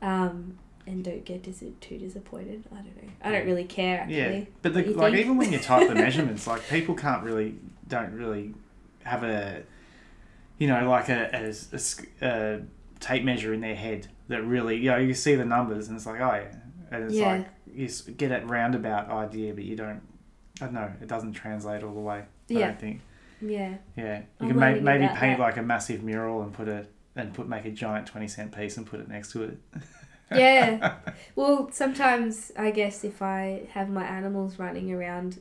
[0.00, 0.58] um,
[0.88, 2.64] and don't get dis- too disappointed.
[2.72, 3.10] I don't know.
[3.22, 4.16] I don't really care actually.
[4.38, 5.24] Yeah, but the, like think?
[5.24, 7.54] even when you type the measurements, like people can't really
[7.88, 8.54] don't really
[9.04, 9.62] have a
[10.58, 11.78] you know like a a
[12.26, 12.60] a
[13.00, 16.06] tape measure in their head that really you know you see the numbers and it's
[16.06, 16.54] like oh yeah,
[16.90, 17.26] and it's Yeah.
[17.38, 20.00] like you get a roundabout idea, but you don't.
[20.60, 20.90] I don't know.
[21.00, 22.18] It doesn't translate all the way.
[22.18, 22.66] I Yeah.
[22.68, 23.00] don't think.
[23.40, 23.74] Yeah.
[23.96, 25.40] Yeah, you I'm can may, maybe paint that.
[25.40, 28.76] like a massive mural and put a and put make a giant twenty cent piece
[28.76, 29.58] and put it next to it.
[30.30, 30.96] Yeah.
[31.36, 35.40] well, sometimes I guess if I have my animals running around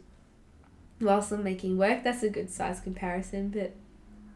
[1.01, 3.49] whilst I'm making work, that's a good size comparison.
[3.49, 3.75] But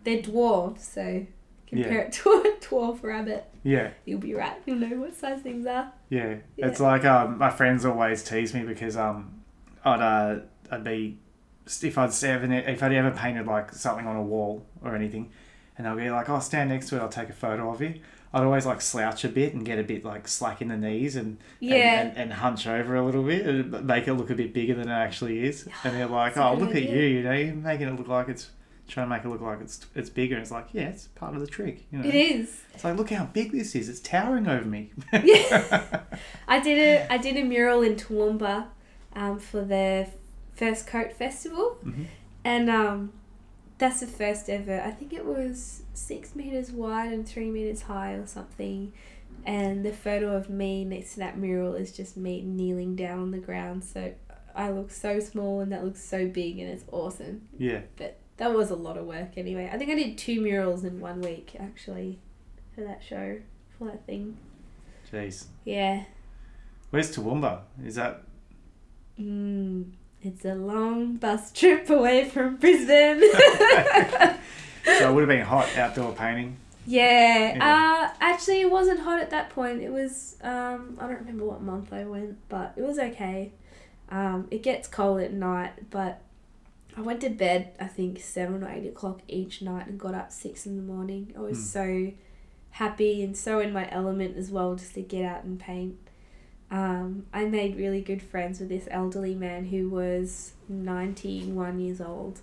[0.04, 1.26] they're dwarves, so
[1.68, 2.30] compare it to
[2.60, 3.46] a dwarf rabbit.
[3.64, 3.92] Yeah.
[4.06, 4.58] You'll be right.
[4.66, 5.92] You'll know what size things are.
[6.10, 6.68] Yeah, Yeah.
[6.68, 9.42] it's like um, my friends always tease me because um,
[9.86, 10.40] I'd uh,
[10.72, 11.18] I'd be
[11.66, 15.32] if I'd ever if I'd ever painted like something on a wall or anything,
[15.78, 17.00] and they'll be like, "Oh, stand next to it.
[17.00, 18.02] I'll take a photo of you."
[18.34, 21.16] I'd always like slouch a bit and get a bit like slack in the knees
[21.18, 22.00] and Yeah.
[22.02, 24.74] and, and, and hunch over a little bit and make it look a bit bigger
[24.74, 25.68] than it actually is.
[25.84, 27.02] And they're like, "Oh, look at you!
[27.02, 28.50] You know, you're making it look like it's."
[28.88, 30.38] Trying to make it look like it's it's bigger.
[30.38, 31.86] It's like, yeah, it's part of the trick.
[31.94, 32.62] You know, It is.
[32.74, 33.88] it's like, look how big this is.
[33.88, 34.92] It's towering over me.
[35.14, 36.02] Yeah.
[36.50, 38.66] I did a I did a mural in Toowoomba
[39.16, 40.08] um, for the
[40.56, 42.06] First Coat Festival, Mhm.
[42.44, 43.14] and um,
[43.82, 44.80] that's the first ever.
[44.80, 48.94] I think it was six meters wide and three meters high or something.
[49.44, 53.32] And the photo of me next to that mural is just me kneeling down on
[53.32, 53.84] the ground.
[53.84, 54.14] So
[54.56, 57.48] I look so small and that looks so big and it's awesome.
[57.58, 57.82] Yeah.
[57.98, 59.70] But that was a lot of work anyway.
[59.74, 62.20] I think I did two murals in one week actually
[62.76, 63.40] for that show,
[63.80, 64.38] for that thing.
[65.12, 65.46] Jeez.
[65.66, 66.04] Yeah.
[66.92, 67.62] Where's Toowoomba?
[67.84, 68.26] Is that
[69.20, 69.92] Mm,
[70.22, 73.22] it's a long bus trip away from Brisbane.
[74.86, 75.10] so?
[75.10, 76.58] It would have been hot outdoor painting.
[76.86, 77.56] yeah.
[77.56, 78.10] Yeah.
[78.12, 79.82] Uh, actually, it wasn't hot at that point.
[79.82, 83.52] It was um, I don't remember what month I went, but it was okay.
[84.10, 86.22] Um, it gets cold at night, but
[86.98, 90.32] I went to bed I think seven or eight o'clock each night and got up
[90.32, 91.34] six in the morning.
[91.38, 91.64] I was Hmm.
[91.64, 92.12] so
[92.72, 95.98] happy and so in my element as well, just to get out and paint.
[96.72, 102.40] Um, I made really good friends with this elderly man who was 91 years old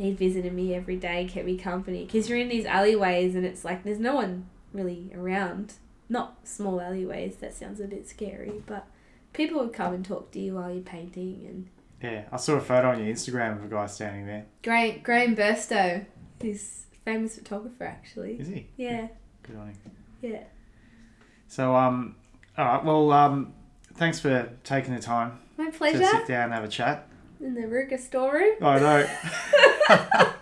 [0.00, 2.04] he visited me every day, kept me company.
[2.04, 5.74] Because you're in these alleyways and it's like there's no one really around.
[6.08, 8.86] Not small alleyways, that sounds a bit scary, but
[9.32, 11.44] people would come and talk to you while you're painting.
[11.46, 11.68] And
[12.02, 14.46] Yeah, I saw a photo on your Instagram of a guy standing there.
[14.62, 16.04] Graham, Graham Burstow,
[16.40, 18.32] who's a famous photographer actually.
[18.40, 18.68] Is he?
[18.76, 19.08] Yeah,
[19.42, 19.76] Good on him.
[20.22, 20.44] yeah.
[21.46, 22.16] So, um,
[22.56, 22.84] all right.
[22.84, 23.52] Well, um,
[24.00, 26.02] thanks for taking the time My to pleasure.
[26.02, 27.06] sit down and have a chat.
[27.38, 28.56] In the RVCA storeroom.
[28.62, 29.06] I know.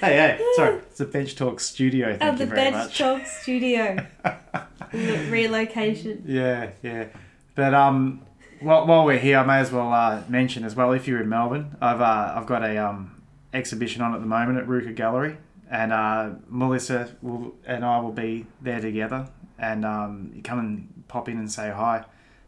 [0.00, 0.78] hey, hey, sorry.
[0.90, 2.16] It's a Bench Talk studio.
[2.16, 2.98] Thank you the Bench much.
[2.98, 4.04] Talk studio.
[4.92, 6.24] Relocation.
[6.26, 7.06] Yeah, yeah.
[7.54, 8.22] But um,
[8.60, 10.90] while, while we're here, I may as well uh, mention as well.
[10.92, 13.22] If you're in Melbourne, I've uh, I've got a um
[13.54, 15.36] exhibition on at the moment at RVCA Gallery,
[15.70, 19.28] and uh, Melissa will and I will be there together.
[19.56, 22.04] And um, come and pop in and say hi.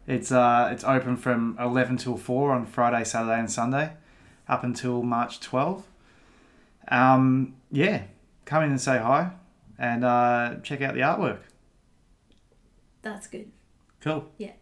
[0.09, 3.91] It's uh it's open from eleven till four on Friday, Saturday, and Sunday,
[4.47, 5.85] up until March 12.
[6.87, 8.05] Um, yeah,
[8.45, 9.29] come in and say hi,
[9.77, 11.41] and uh, check out the artwork.
[13.03, 13.51] That's good.
[14.01, 14.25] Cool.
[14.39, 14.53] Yeah.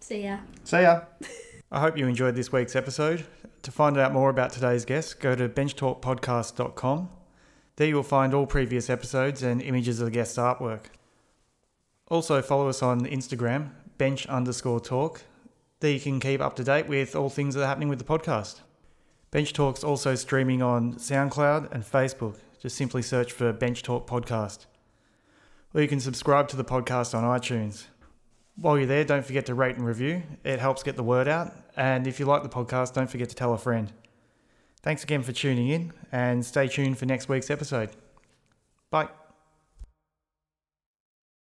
[0.00, 0.38] See ya.
[0.64, 1.02] See ya.
[1.70, 3.26] I hope you enjoyed this week's episode.
[3.62, 7.10] To find out more about today's guest, go to benchtalkpodcast.com.
[7.76, 10.86] There you will find all previous episodes and images of the guest's artwork.
[12.08, 15.20] Also, follow us on Instagram, bench underscore talk.
[15.80, 18.04] There you can keep up to date with all things that are happening with the
[18.06, 18.60] podcast.
[19.30, 22.38] Bench Talk's also streaming on SoundCloud and Facebook.
[22.58, 24.64] Just simply search for Bench Talk Podcast.
[25.74, 27.88] Or you can subscribe to the podcast on iTunes.
[28.56, 30.22] While you're there, don't forget to rate and review.
[30.44, 31.52] It helps get the word out.
[31.76, 33.92] And if you like the podcast, don't forget to tell a friend.
[34.82, 37.90] Thanks again for tuning in and stay tuned for next week's episode.
[38.90, 39.19] Bye.